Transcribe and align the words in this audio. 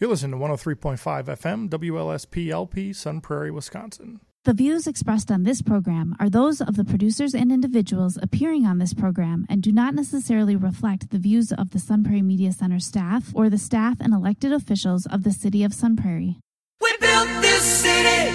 You're 0.00 0.10
listening 0.10 0.38
to 0.38 0.46
103.5 0.46 0.96
FM, 1.24 1.68
WLSP 1.68 2.50
LP, 2.50 2.92
Sun 2.92 3.20
Prairie, 3.20 3.50
Wisconsin. 3.50 4.20
The 4.44 4.54
views 4.54 4.86
expressed 4.86 5.28
on 5.28 5.42
this 5.42 5.60
program 5.60 6.14
are 6.20 6.30
those 6.30 6.60
of 6.60 6.76
the 6.76 6.84
producers 6.84 7.34
and 7.34 7.50
individuals 7.50 8.16
appearing 8.22 8.64
on 8.64 8.78
this 8.78 8.94
program 8.94 9.44
and 9.48 9.60
do 9.60 9.72
not 9.72 9.96
necessarily 9.96 10.54
reflect 10.54 11.10
the 11.10 11.18
views 11.18 11.50
of 11.50 11.72
the 11.72 11.80
Sun 11.80 12.04
Prairie 12.04 12.22
Media 12.22 12.52
Center 12.52 12.78
staff 12.78 13.32
or 13.34 13.50
the 13.50 13.58
staff 13.58 13.96
and 14.00 14.14
elected 14.14 14.52
officials 14.52 15.04
of 15.06 15.24
the 15.24 15.32
City 15.32 15.64
of 15.64 15.74
Sun 15.74 15.96
Prairie. 15.96 16.38
We 16.80 16.96
built 17.00 17.28
this 17.42 17.62
city. 17.64 18.30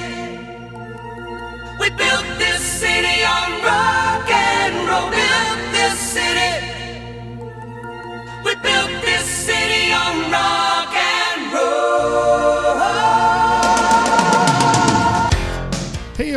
We 1.80 1.90
built 1.92 2.26
this 2.44 2.62
city 2.62 3.24
on 3.24 3.64
rock 3.64 4.30
and 4.30 4.76
roll. 4.90 5.10
Built 5.10 5.72
this 5.72 5.98
city. 5.98 6.68
We 8.44 8.54
built 8.56 8.93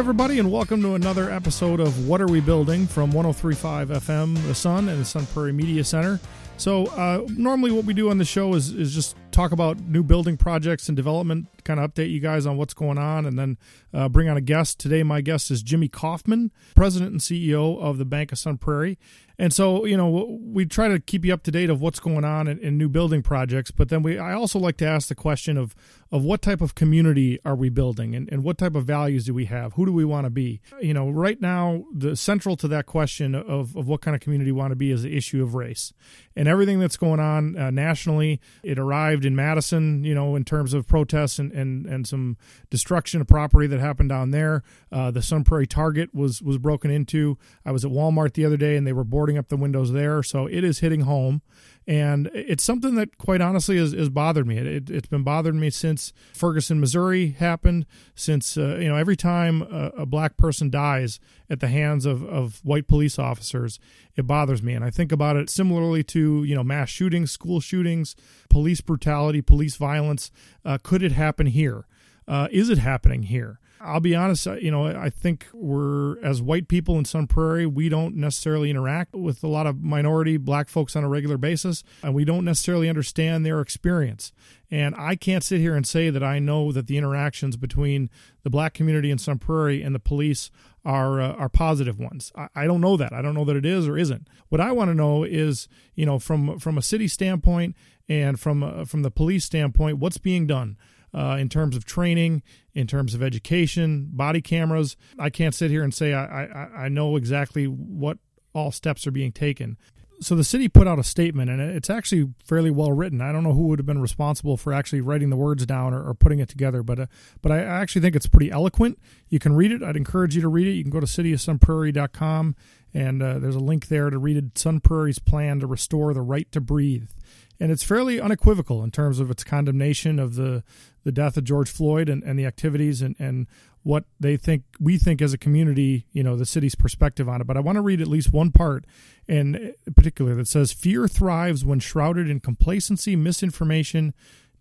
everybody, 0.06 0.38
and 0.38 0.52
welcome 0.52 0.80
to 0.80 0.95
another 0.95 1.33
episode 1.33 1.80
of 1.80 2.06
What 2.06 2.20
Are 2.20 2.28
We 2.28 2.38
Building 2.38 2.87
from 2.87 3.10
1035 3.10 3.88
FM, 3.88 4.41
The 4.46 4.55
Sun, 4.55 4.88
and 4.88 5.01
the 5.01 5.05
Sun 5.05 5.27
Prairie 5.27 5.52
Media 5.52 5.82
Center. 5.82 6.20
So, 6.59 6.87
uh, 6.87 7.27
normally, 7.37 7.73
what 7.73 7.87
we 7.87 7.92
do 7.92 8.09
on 8.09 8.19
the 8.19 8.24
show 8.24 8.55
is, 8.55 8.70
is 8.70 8.95
just 8.95 9.16
talk 9.32 9.51
about 9.51 9.80
new 9.80 10.05
building 10.05 10.37
projects 10.37 10.88
and 10.88 10.95
development, 10.95 11.48
kind 11.66 11.80
of 11.80 11.93
update 11.93 12.11
you 12.11 12.20
guys 12.20 12.47
on 12.47 12.56
what's 12.56 12.75
going 12.75 12.98
on, 12.98 13.27
and 13.27 13.38
then 13.38 13.59
uh, 13.93 14.09
bring 14.09 14.29
on 14.29 14.37
a 14.37 14.41
guest. 14.41 14.79
Today, 14.79 15.02
my 15.02 15.20
guest 15.20 15.51
is 15.51 15.62
Jimmy 15.62 15.88
Kaufman, 15.88 16.52
President 16.74 17.12
and 17.12 17.20
CEO 17.20 17.79
of 17.80 17.98
the 17.98 18.05
Bank 18.05 18.33
of 18.33 18.38
Sun 18.38 18.59
Prairie. 18.59 18.98
And 19.38 19.52
so, 19.52 19.84
you 19.84 19.98
know, 19.98 20.38
we 20.41 20.65
try 20.65 20.88
to 20.88 20.98
keep 20.98 21.24
you 21.24 21.34
up 21.34 21.43
to 21.43 21.51
date 21.51 21.69
of 21.69 21.80
what's 21.80 22.01
going 22.01 22.24
on 22.24 22.48
in, 22.48 22.59
in 22.59 22.79
new 22.79 22.88
building 22.88 23.23
projects, 23.23 23.71
but 23.71 23.91
then 23.91 24.02
we 24.02 24.19
I 24.19 24.33
also 24.33 24.59
like 24.59 24.79
to 24.79 24.87
ask 24.87 25.09
the 25.09 25.15
question 25.15 25.59
of 25.59 25.74
of 26.12 26.23
what 26.23 26.41
type 26.41 26.60
of 26.60 26.74
community 26.74 27.38
are 27.45 27.57
we 27.57 27.69
building 27.69 28.15
and, 28.15 28.30
and 28.30 28.45
what 28.45 28.59
type 28.59 28.77
of 28.77 28.85
values 28.85 29.24
do 29.24 29.35
we 29.35 29.46
have? 29.46 29.73
Who 29.74 29.85
do 29.85 29.93
we 29.93 30.04
want 30.04 30.24
to 30.24 30.30
be? 30.30 30.60
You 30.80 30.95
know, 30.95 31.10
right 31.10 31.41
now, 31.41 31.85
the 31.93 32.15
central 32.15 32.57
to 32.59 32.69
that 32.69 32.87
question 32.87 33.35
of, 33.35 33.76
of 33.76 33.88
what 33.88 34.02
kind 34.02 34.15
of 34.15 34.21
community 34.21 34.52
we 34.52 34.59
want 34.59 34.71
to 34.71 34.76
be 34.76 34.93
is 34.93 35.02
the 35.02 35.16
issue 35.16 35.43
of 35.43 35.54
race. 35.54 35.93
And 36.37 36.46
everything 36.46 36.79
that's 36.79 36.96
going 36.96 37.19
on 37.19 37.59
uh, 37.59 37.71
nationally, 37.71 38.41
it 38.63 38.79
arrived 38.79 39.24
in 39.24 39.35
Madison, 39.35 40.04
you 40.04 40.15
know, 40.15 40.37
in 40.37 40.45
terms 40.45 40.74
of 40.74 40.87
protests 40.87 41.38
and, 41.41 41.51
and, 41.57 41.87
and 41.87 42.07
some 42.07 42.37
destruction 42.71 43.21
of 43.21 43.26
property 43.26 43.66
that 43.66 43.80
happened 43.80 44.09
down 44.09 44.30
there. 44.30 44.62
Uh, 44.93 45.10
the 45.10 45.23
Sun 45.23 45.45
Prairie 45.45 45.66
Target 45.66 46.15
was, 46.15 46.43
was 46.43 46.59
broken 46.59 46.90
into. 46.90 47.38
I 47.65 47.73
was 47.73 47.85
at 47.85 47.90
Walmart 47.90 48.35
the 48.35 48.45
other 48.45 48.57
day 48.57 48.76
and 48.76 48.87
they 48.87 48.93
were 48.93 49.04
boarding 49.04 49.38
up 49.38 49.48
the 49.48 49.57
windows 49.57 49.93
there. 49.93 50.23
So 50.23 50.46
it 50.46 50.63
is 50.63 50.80
hitting 50.80 51.01
home 51.01 51.43
and 51.87 52.29
it's 52.34 52.65
something 52.65 52.96
that 52.96 53.16
quite 53.16 53.40
honestly 53.40 53.79
has, 53.79 53.92
has 53.92 54.09
bothered 54.09 54.46
me. 54.46 54.59
It, 54.59 54.88
has 54.88 55.02
been 55.02 55.23
bothering 55.23 55.60
me 55.60 55.70
since 55.70 56.12
ferguson 56.32 56.80
missouri 56.80 57.29
happened 57.29 57.87
since 58.15 58.56
uh, 58.56 58.76
you 58.80 58.88
know 58.88 58.96
every 58.96 59.16
time 59.16 59.62
a, 59.62 59.92
a, 59.98 60.07
black 60.07 60.37
person 60.37 60.70
dies 60.70 61.20
at 61.48 61.60
the 61.60 61.68
hands 61.68 62.07
of, 62.07 62.24
of 62.24 62.60
white 62.64 62.88
police 62.88 63.18
officers 63.18 63.79
it 64.16 64.26
bothers 64.26 64.62
me. 64.62 64.75
And 64.75 64.84
i 64.84 64.91
think 64.91 65.12
about 65.12 65.37
it 65.37 65.50
similarly 65.50 66.03
to 66.04 66.44
you 66.44 66.54
know 66.54 66.64
mass 66.64 66.88
shootings 66.88 67.31
school 67.31 67.60
shootings 67.60 68.16
police 68.48 68.81
brutality 68.81 69.42
police 69.42 69.76
violence. 69.76 70.31
Uh, 70.64 70.78
could 70.82 71.03
it 71.03 71.12
happen 71.12 71.47
here? 71.47 71.87
Uh, 72.26 72.48
is 72.50 72.70
it 72.70 72.78
happening 72.78 73.25
here 73.25 73.60
I'll 73.81 74.00
be 74.00 74.15
honest, 74.15 74.47
you 74.47 74.71
know, 74.71 74.87
I 74.87 75.10
think 75.10 75.47
we're, 75.53 76.19
as 76.21 76.41
white 76.41 76.69
people 76.69 76.99
in 76.99 77.05
Sun 77.05 77.27
Prairie, 77.27 77.66
we 77.66 77.88
don't 77.88 78.16
necessarily 78.16 78.71
interact 78.71 79.15
with 79.15 79.44
a 79.44 79.49
lot 79.49 79.66
of 79.66 79.82
minority 79.82 80.37
black 80.37 80.69
folks 80.69 80.97
on 80.97 81.05
a 81.05 81.09
regular 81.09 81.37
basis, 81.37 81.84
and 82.03 82.15
we 82.15 82.25
don't 82.25 82.44
necessarily 82.44 82.88
understand 82.88 83.44
their 83.44 83.60
experience. 83.60 84.32
And 84.71 84.94
I 84.97 85.15
can't 85.15 85.44
sit 85.44 85.60
here 85.60 85.77
and 85.77 85.87
say 85.87 86.10
that 86.10 86.22
I 86.22 86.38
know 86.38 86.72
that 86.72 86.87
the 86.87 86.97
interactions 86.97 87.56
between 87.56 88.10
the 88.43 88.50
black 88.50 88.75
community 88.75 89.10
in 89.10 89.19
Sun 89.19 89.38
Prairie 89.38 89.82
and 89.82 89.94
the 89.94 90.00
police 90.00 90.50
are 90.84 91.21
uh, 91.21 91.32
are 91.32 91.49
positive 91.49 91.99
ones. 91.99 92.32
I, 92.37 92.49
I, 92.54 92.66
don't 92.66 92.81
know 92.81 92.97
that. 92.97 93.12
I 93.12 93.21
don't 93.21 93.34
know 93.34 93.44
that 93.44 93.56
it 93.56 93.66
is 93.66 93.88
or 93.88 93.98
isn't. 93.98 94.28
What 94.48 94.60
I 94.60 94.70
want 94.72 94.88
to 94.88 94.94
know 94.94 95.25
is, 95.25 95.69
you 95.94 96.06
know, 96.06 96.19
from 96.19 96.58
from 96.58 96.78
a 96.78 96.82
city 96.82 97.08
standpoint 97.08 97.75
and 98.08 98.38
from 98.38 98.62
uh, 98.62 98.84
from 98.84 99.03
the 99.03 99.10
police 99.10 99.44
standpoint, 99.44 99.98
what's 99.98 100.19
being 100.19 100.47
done 100.47 100.76
uh, 101.15 101.37
in 101.41 101.49
terms 101.49 101.77
of 101.77 101.84
training, 101.84 102.43
in 102.75 102.87
terms 102.87 103.15
of 103.15 103.22
education, 103.22 104.09
body 104.12 104.41
cameras. 104.41 104.97
I 105.19 105.31
can't 105.31 105.55
sit 105.55 105.71
here 105.71 105.83
and 105.83 105.93
say 105.94 106.12
I, 106.12 106.44
I, 106.44 106.69
I 106.84 106.89
know 106.89 107.17
exactly 107.17 107.67
what 107.67 108.19
all 108.55 108.72
steps 108.72 109.06
are 109.06 109.11
being 109.11 109.33
taken. 109.33 109.77
So 110.19 110.34
the 110.34 110.44
city 110.44 110.69
put 110.69 110.89
out 110.89 110.99
a 110.99 111.05
statement, 111.05 111.50
and 111.50 111.61
it's 111.61 111.91
actually 111.91 112.33
fairly 112.43 112.71
well 112.71 112.91
written. 112.91 113.21
I 113.21 113.33
don't 113.33 113.44
know 113.44 113.53
who 113.53 113.67
would 113.69 113.78
have 113.78 113.87
been 113.87 114.00
responsible 114.00 114.56
for 114.56 114.72
actually 114.72 115.03
writing 115.03 115.28
the 115.28 115.37
words 115.37 115.67
down 115.67 115.93
or, 115.93 116.09
or 116.09 116.15
putting 116.15 116.39
it 116.39 116.49
together, 116.49 116.83
but 116.83 116.99
uh, 116.99 117.06
but 117.43 117.53
I 117.53 117.59
actually 117.59 118.00
think 118.00 118.17
it's 118.17 118.27
pretty 118.27 118.50
eloquent. 118.50 118.99
You 119.28 119.38
can 119.38 119.55
read 119.55 119.73
it. 119.73 119.83
I'd 119.83 119.97
encourage 119.97 120.34
you 120.34 120.41
to 120.41 120.49
read 120.49 120.69
it. 120.69 120.73
You 120.73 120.84
can 120.84 120.91
go 120.91 121.00
to 121.00 121.06
cityofsunprairie.com, 121.06 122.56
and 122.94 123.23
uh, 123.23 123.38
there's 123.38 123.56
a 123.56 123.61
link 123.61 123.88
there 123.88 124.09
to 124.09 124.19
read. 124.19 124.56
Sun 124.56 124.81
Prairie's 124.81 125.19
plan 125.19 125.61
to 125.61 125.67
restore 125.67 126.15
the 126.15 126.23
right 126.23 126.50
to 126.50 126.62
breathe 126.62 127.11
and 127.59 127.72
it's 127.72 127.83
fairly 127.83 128.21
unequivocal 128.21 128.83
in 128.83 128.91
terms 128.91 129.19
of 129.21 129.31
its 129.31 129.44
condemnation 129.44 130.19
of 130.19 130.34
the 130.34 130.62
the 131.05 131.12
death 131.12 131.37
of 131.37 131.44
George 131.44 131.71
Floyd 131.71 132.09
and, 132.09 132.25
and 132.25 132.37
the 132.37 132.44
activities 132.44 133.00
and, 133.00 133.15
and 133.19 133.47
what 133.84 134.05
they 134.19 134.37
think 134.37 134.65
we 134.81 134.99
think 134.99 135.22
as 135.22 135.33
a 135.33 135.39
community, 135.39 136.06
you 136.11 136.25
know, 136.25 136.34
the 136.37 136.44
city's 136.44 136.75
perspective 136.75 137.28
on 137.28 137.41
it. 137.41 137.47
But 137.47 137.56
I 137.56 137.61
want 137.61 137.77
to 137.77 137.83
read 137.83 138.00
at 138.00 138.09
least 138.09 138.33
one 138.33 138.50
part 138.50 138.84
in 139.28 139.55
uh, 139.87 139.91
particular 139.93 140.34
that 140.34 140.49
says 140.49 140.72
fear 140.72 141.06
thrives 141.06 141.65
when 141.65 141.78
shrouded 141.78 142.28
in 142.28 142.41
complacency, 142.41 143.15
misinformation, 143.15 144.12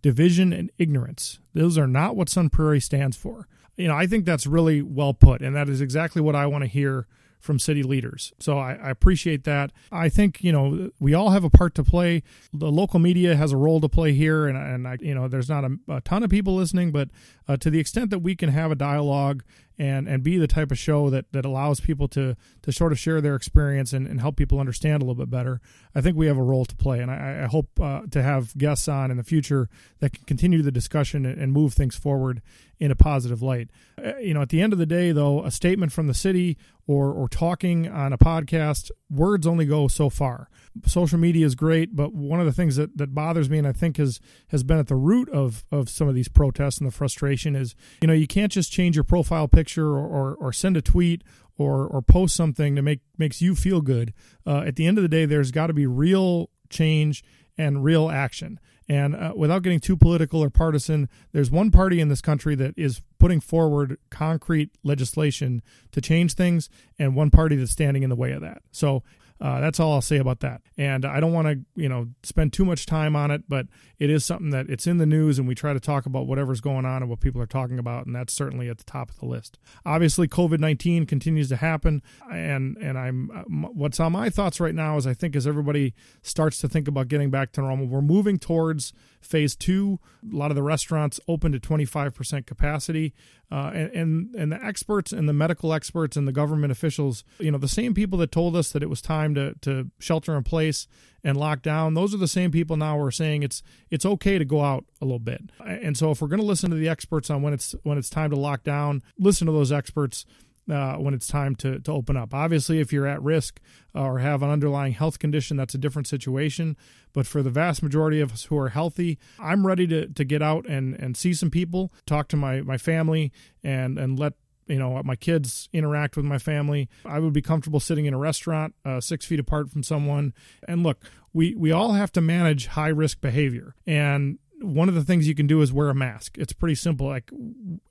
division, 0.04 0.54
and 0.54 0.72
ignorance. 0.78 1.40
Those 1.56 1.80
are 1.80 1.88
not 1.88 2.16
what 2.16 2.30
Sun 2.30 2.50
Prairie 2.50 2.80
stands 2.80 3.18
for. 3.18 3.48
You 3.76 3.88
know, 3.88 3.96
I 3.96 4.06
think 4.06 4.26
that's 4.26 4.46
really 4.46 4.84
well 4.84 5.16
put, 5.16 5.42
and 5.42 5.56
that 5.56 5.68
is 5.68 5.82
exactly 5.82 6.22
what 6.22 6.36
I 6.36 6.46
want 6.46 6.64
to 6.64 6.70
hear 6.70 7.08
from 7.46 7.60
city 7.60 7.84
leaders. 7.84 8.34
So 8.40 8.58
I, 8.58 8.74
I, 8.74 8.90
appreciate 8.90 9.44
that. 9.44 9.72
I 9.92 10.10
think 10.10 10.44
you 10.44 10.52
know 10.52 10.90
we 11.00 11.14
all 11.14 11.30
have 11.30 11.44
a 11.44 11.50
part 11.50 11.76
to 11.76 11.84
play. 11.84 12.24
The 12.52 12.72
local 12.72 13.00
media 13.00 13.36
has 13.36 13.52
a 13.52 13.58
role 13.58 13.80
to 13.82 13.88
play 13.88 14.14
here, 14.14 14.48
and 14.48 14.58
and 14.58 14.88
I, 14.88 14.98
you 15.00 15.14
know 15.14 15.28
there's 15.28 15.48
not 15.48 15.64
a, 15.64 15.78
a 15.88 16.02
ton 16.02 16.24
of 16.24 16.32
people 16.32 16.56
listening, 16.56 16.92
but 16.92 17.10
uh, 17.48 17.56
to 17.58 17.70
the 17.70 17.80
extent 17.80 18.10
that 18.10 18.20
we 18.20 18.36
can 18.36 18.50
have 18.50 18.72
a 18.72 18.76
dialogue 18.76 19.44
and 19.78 20.08
and 20.08 20.24
be 20.24 20.38
the 20.38 20.47
type 20.47 20.72
of 20.72 20.78
show 20.78 21.09
that 21.09 21.31
that 21.31 21.46
allows 21.46 21.80
people 21.80 22.08
to 22.09 22.36
to 22.62 22.72
sort 22.72 22.91
of 22.91 23.00
share 23.00 23.22
their 23.22 23.36
experience 23.36 23.94
and, 23.94 24.08
and 24.08 24.22
help 24.22 24.36
people 24.36 24.59
understand 24.59 25.02
a 25.02 25.06
little 25.06 25.16
bit 25.16 25.30
better, 25.30 25.62
I 25.94 26.02
think 26.02 26.16
we 26.16 26.28
have 26.28 26.38
a 26.38 26.44
role 26.44 26.66
to 26.66 26.75
play, 26.75 27.00
and 27.02 27.12
I, 27.12 27.44
I 27.44 27.47
hope 27.47 27.80
uh, 27.80 28.02
to 28.12 28.24
have 28.24 28.58
guests 28.58 28.88
on 28.88 29.12
in 29.12 29.18
the 29.18 29.24
future 29.24 29.69
that 30.00 30.14
can 30.14 30.25
continue 30.25 30.62
the 30.62 30.72
discussion 30.72 31.25
and 31.25 31.52
move 31.52 31.74
things 31.74 31.96
forward 31.96 32.41
in 32.80 32.91
a 32.91 32.96
positive 32.96 33.41
light. 33.41 33.69
Uh, 34.03 34.18
you 34.18 34.34
know, 34.34 34.41
at 34.41 34.50
the 34.50 34.62
end 34.62 34.74
of 34.74 34.80
the 34.80 34.85
day, 34.85 35.12
though, 35.12 35.44
a 35.44 35.52
statement 35.52 35.91
from 35.91 36.08
the 36.08 36.14
city 36.14 36.58
or 36.88 37.12
or 37.12 37.28
talking 37.28 37.88
on 37.88 38.14
a 38.14 38.18
podcast, 38.18 38.91
words 39.09 39.47
only 39.47 39.66
go 39.66 39.88
so 39.88 40.09
far. 40.09 40.50
Social 40.86 41.18
media 41.18 41.46
is 41.46 41.56
great, 41.56 41.96
but 41.96 42.13
one 42.13 42.40
of 42.40 42.46
the 42.46 42.52
things 42.52 42.75
that, 42.75 42.97
that 42.97 43.16
bothers 43.16 43.50
me 43.50 43.58
and 43.58 43.68
I 43.68 43.72
think 43.72 43.97
has 43.97 44.19
has 44.50 44.63
been 44.63 44.78
at 44.78 44.88
the 44.88 44.96
root 44.96 45.30
of 45.30 45.63
of 45.72 45.90
some 45.90 46.08
of 46.08 46.16
these 46.16 46.28
protests 46.28 46.80
and 46.80 46.88
the 46.88 46.91
frustration 46.91 47.56
is, 47.56 47.75
you 48.02 48.08
know, 48.08 48.13
you 48.13 48.28
can't 48.28 48.52
just 48.52 48.72
change 48.72 48.96
your 48.96 49.03
profile 49.06 49.47
picture 49.47 49.88
or 49.88 50.06
or, 50.06 50.35
or 50.35 50.53
send 50.53 50.75
a 50.75 50.81
tweet 50.81 51.24
or 51.58 51.88
or 51.88 52.02
post 52.02 52.35
something 52.35 52.75
that 52.75 52.81
make 52.81 53.00
makes 53.18 53.41
you 53.41 53.56
feel 53.56 53.81
good. 53.81 54.14
Uh, 54.46 54.64
at 54.66 54.75
the 54.75 54.85
end 54.85 54.97
of 54.97 55.02
the 55.02 55.08
day, 55.08 55.25
there's 55.25 55.52
got 55.52 55.68
to 55.68 55.74
be 55.74 55.88
real 55.88 56.50
change 56.69 57.24
and 57.58 57.84
real 57.84 58.09
action. 58.09 58.59
And 58.88 59.16
uh, 59.16 59.34
without 59.35 59.64
getting 59.64 59.80
too 59.80 59.97
political 59.97 60.44
or 60.44 60.50
partisan, 60.50 61.09
there's 61.31 61.50
one 61.50 61.72
party 61.72 62.00
in 62.00 62.09
this 62.09 62.22
country 62.22 62.53
that 62.56 62.75
is 62.78 63.02
putting 63.18 63.40
forward 63.40 63.97
concrete 64.12 64.69
legislation 64.84 65.64
to 65.91 66.02
change 66.02 66.34
things, 66.34 66.69
and 67.00 67.16
one 67.16 67.31
party 67.31 67.56
that's 67.56 67.72
standing 67.72 68.03
in 68.03 68.09
the 68.09 68.16
way 68.16 68.31
of 68.31 68.41
that. 68.41 68.62
So 68.72 69.02
uh, 69.41 69.59
that's 69.59 69.79
all 69.79 69.94
I'll 69.94 70.01
say 70.01 70.18
about 70.18 70.40
that. 70.40 70.62
And 70.78 71.06
I 71.06 71.19
don't 71.19 71.34
want 71.34 71.47
to, 71.47 71.59
you 71.81 71.90
know, 71.90 72.07
spend 72.23 72.53
too 72.53 72.63
much 72.63 72.85
time 72.85 73.16
on 73.16 73.31
it, 73.31 73.44
but 73.50 73.68
it 74.00 74.09
is 74.09 74.23
something 74.23 74.50
that 74.51 74.69
it's 74.69 74.88
in 74.88 74.97
the 74.97 75.06
news, 75.06 75.38
and 75.40 75.47
we 75.47 75.56
try 75.56 75.73
to 75.73 75.79
talk 75.79 76.06
about 76.06 76.28
whatever's 76.28 76.62
going 76.62 76.85
on 76.85 77.02
and 77.02 77.09
what 77.09 77.20
people 77.20 77.41
are 77.41 77.47
talking 77.47 77.79
about, 77.79 78.05
and 78.05 78.16
that's 78.16 78.34
certainly 78.34 78.70
at 78.70 78.78
the 78.78 78.84
top 78.84 79.09
of 79.09 79.20
the 79.20 79.26
list. 79.26 79.58
Obviously, 79.85 80.28
COVID 80.28 80.59
nineteen 80.59 81.05
continues 81.05 81.49
to 81.49 81.58
happen, 81.58 82.02
and 82.32 82.78
and 82.78 82.97
I'm 82.97 83.28
what's 83.73 83.99
on 83.99 84.14
my 84.14 84.29
thoughts 84.29 84.59
right 84.59 84.76
now 84.76 84.97
is 84.97 85.05
I 85.05 85.14
think 85.14 85.35
as 85.35 85.46
everybody 85.46 85.93
starts 86.22 86.59
to 86.59 86.70
think 86.70 86.88
about 86.88 87.08
getting 87.08 87.29
back 87.29 87.52
to 87.53 87.61
normal, 87.61 87.88
we're 87.88 88.02
moving 88.02 88.38
towards 88.38 88.93
phase 89.26 89.56
two. 89.56 90.00
A 90.32 90.36
lot 90.36 90.52
of 90.52 90.56
the 90.56 90.64
restaurants 90.64 91.20
open 91.28 91.52
to 91.52 91.60
twenty 91.60 91.86
five 91.86 92.14
percent 92.14 92.48
capacity. 92.48 93.14
Uh, 93.52 93.72
and, 93.76 93.92
and 93.92 94.36
and 94.36 94.52
the 94.52 94.66
experts 94.66 95.12
and 95.12 95.30
the 95.30 95.34
medical 95.34 95.72
experts 95.72 96.18
and 96.18 96.28
the 96.28 96.32
government 96.32 96.72
officials, 96.72 97.24
you 97.40 97.52
know, 97.52 97.60
the 97.60 97.68
same 97.68 97.94
people 97.94 98.18
that 98.18 98.32
told 98.32 98.56
us 98.56 98.72
that 98.72 98.82
it 98.82 98.90
was 98.90 99.02
time 99.02 99.36
to 99.36 99.54
to 99.62 99.92
shelter 100.00 100.36
in 100.36 100.44
place 100.44 100.88
and 101.24 101.38
lock 101.38 101.62
down, 101.62 101.94
those 101.94 102.14
are 102.14 102.18
the 102.18 102.28
same 102.28 102.52
people 102.52 102.76
now 102.76 102.98
who 102.98 103.04
are 103.04 103.12
saying 103.12 103.44
it's 103.44 103.62
it's 103.92 104.06
okay 104.06 104.40
to 104.40 104.46
go 104.46 104.64
out 104.64 104.86
a 105.02 105.06
little 105.06 105.20
bit. 105.20 105.42
And 105.64 105.96
so 105.96 106.12
if 106.12 106.22
we're 106.22 106.28
going 106.28 106.40
to 106.40 106.46
listen 106.46 106.72
to 106.72 106.76
the 106.76 106.90
experts 106.90 107.30
on 107.30 107.44
when 107.44 107.54
it's 107.54 107.76
when 107.84 107.98
it's 107.98 108.10
time 108.10 108.32
to 108.32 108.36
lock 108.36 108.64
down, 108.64 109.04
listen 109.20 109.46
to 109.46 109.54
those 109.54 109.72
experts 109.72 110.26
uh, 110.70 110.96
when 110.96 111.14
it's 111.14 111.28
time 111.28 111.56
to, 111.58 111.79
to 111.79 111.91
open 111.91 112.17
up. 112.17 112.34
Obviously, 112.34 112.79
if 112.79 112.91
you're 112.91 113.08
at 113.08 113.22
risk 113.22 113.59
or 113.94 114.20
have 114.20 114.41
an 114.41 114.50
underlying 114.50 114.94
health 114.94 115.20
condition, 115.20 115.58
that's 115.58 115.76
a 115.76 115.78
different 115.78 116.08
situation. 116.08 116.76
But 117.14 117.28
for 117.28 117.41
the 117.41 117.50
vast 117.50 117.84
majority 117.84 118.20
of 118.20 118.34
us 118.34 118.46
who 118.46 118.58
are 118.58 118.70
healthy, 118.70 119.17
I'm 119.40 119.66
ready 119.66 119.88
to, 119.88 120.08
to 120.08 120.23
get 120.23 120.41
out 120.41 120.66
and, 120.67 120.96
and 120.96 121.16
see 121.16 121.34
some 121.34 121.50
people, 121.50 121.94
talk 122.06 122.28
to 122.29 122.38
my, 122.38 122.62
my 122.62 122.78
family, 122.78 123.32
and, 123.64 123.97
and 123.97 124.20
let 124.20 124.34
you 124.67 124.79
know 124.79 125.00
my 125.03 125.16
kids 125.16 125.70
interact 125.73 126.16
with 126.17 126.26
my 126.26 126.40
family. 126.40 126.90
I 127.06 127.20
would 127.20 127.34
be 127.34 127.41
comfortable 127.41 127.79
sitting 127.79 128.06
in 128.06 128.14
a 128.14 128.17
restaurant 128.17 128.73
uh, 128.84 129.00
six 129.00 129.26
feet 129.26 129.40
apart 129.40 129.70
from 129.70 129.84
someone. 129.84 130.34
And 130.67 130.84
look 130.84 131.03
we 131.34 131.53
we 131.56 131.72
all 131.72 131.94
have 131.94 132.12
to 132.14 132.22
manage 132.22 132.67
high 132.67 132.90
risk 132.90 133.22
behavior. 133.22 133.76
And 133.85 134.40
one 134.62 134.90
of 134.90 134.96
the 134.96 135.03
things 135.03 135.28
you 135.28 135.35
can 135.35 135.47
do 135.47 135.62
is 135.62 135.72
wear 135.72 135.90
a 135.90 135.96
mask. 135.96 136.38
It's 136.38 136.53
pretty 136.53 136.76
simple. 136.76 137.08
Like 137.08 137.29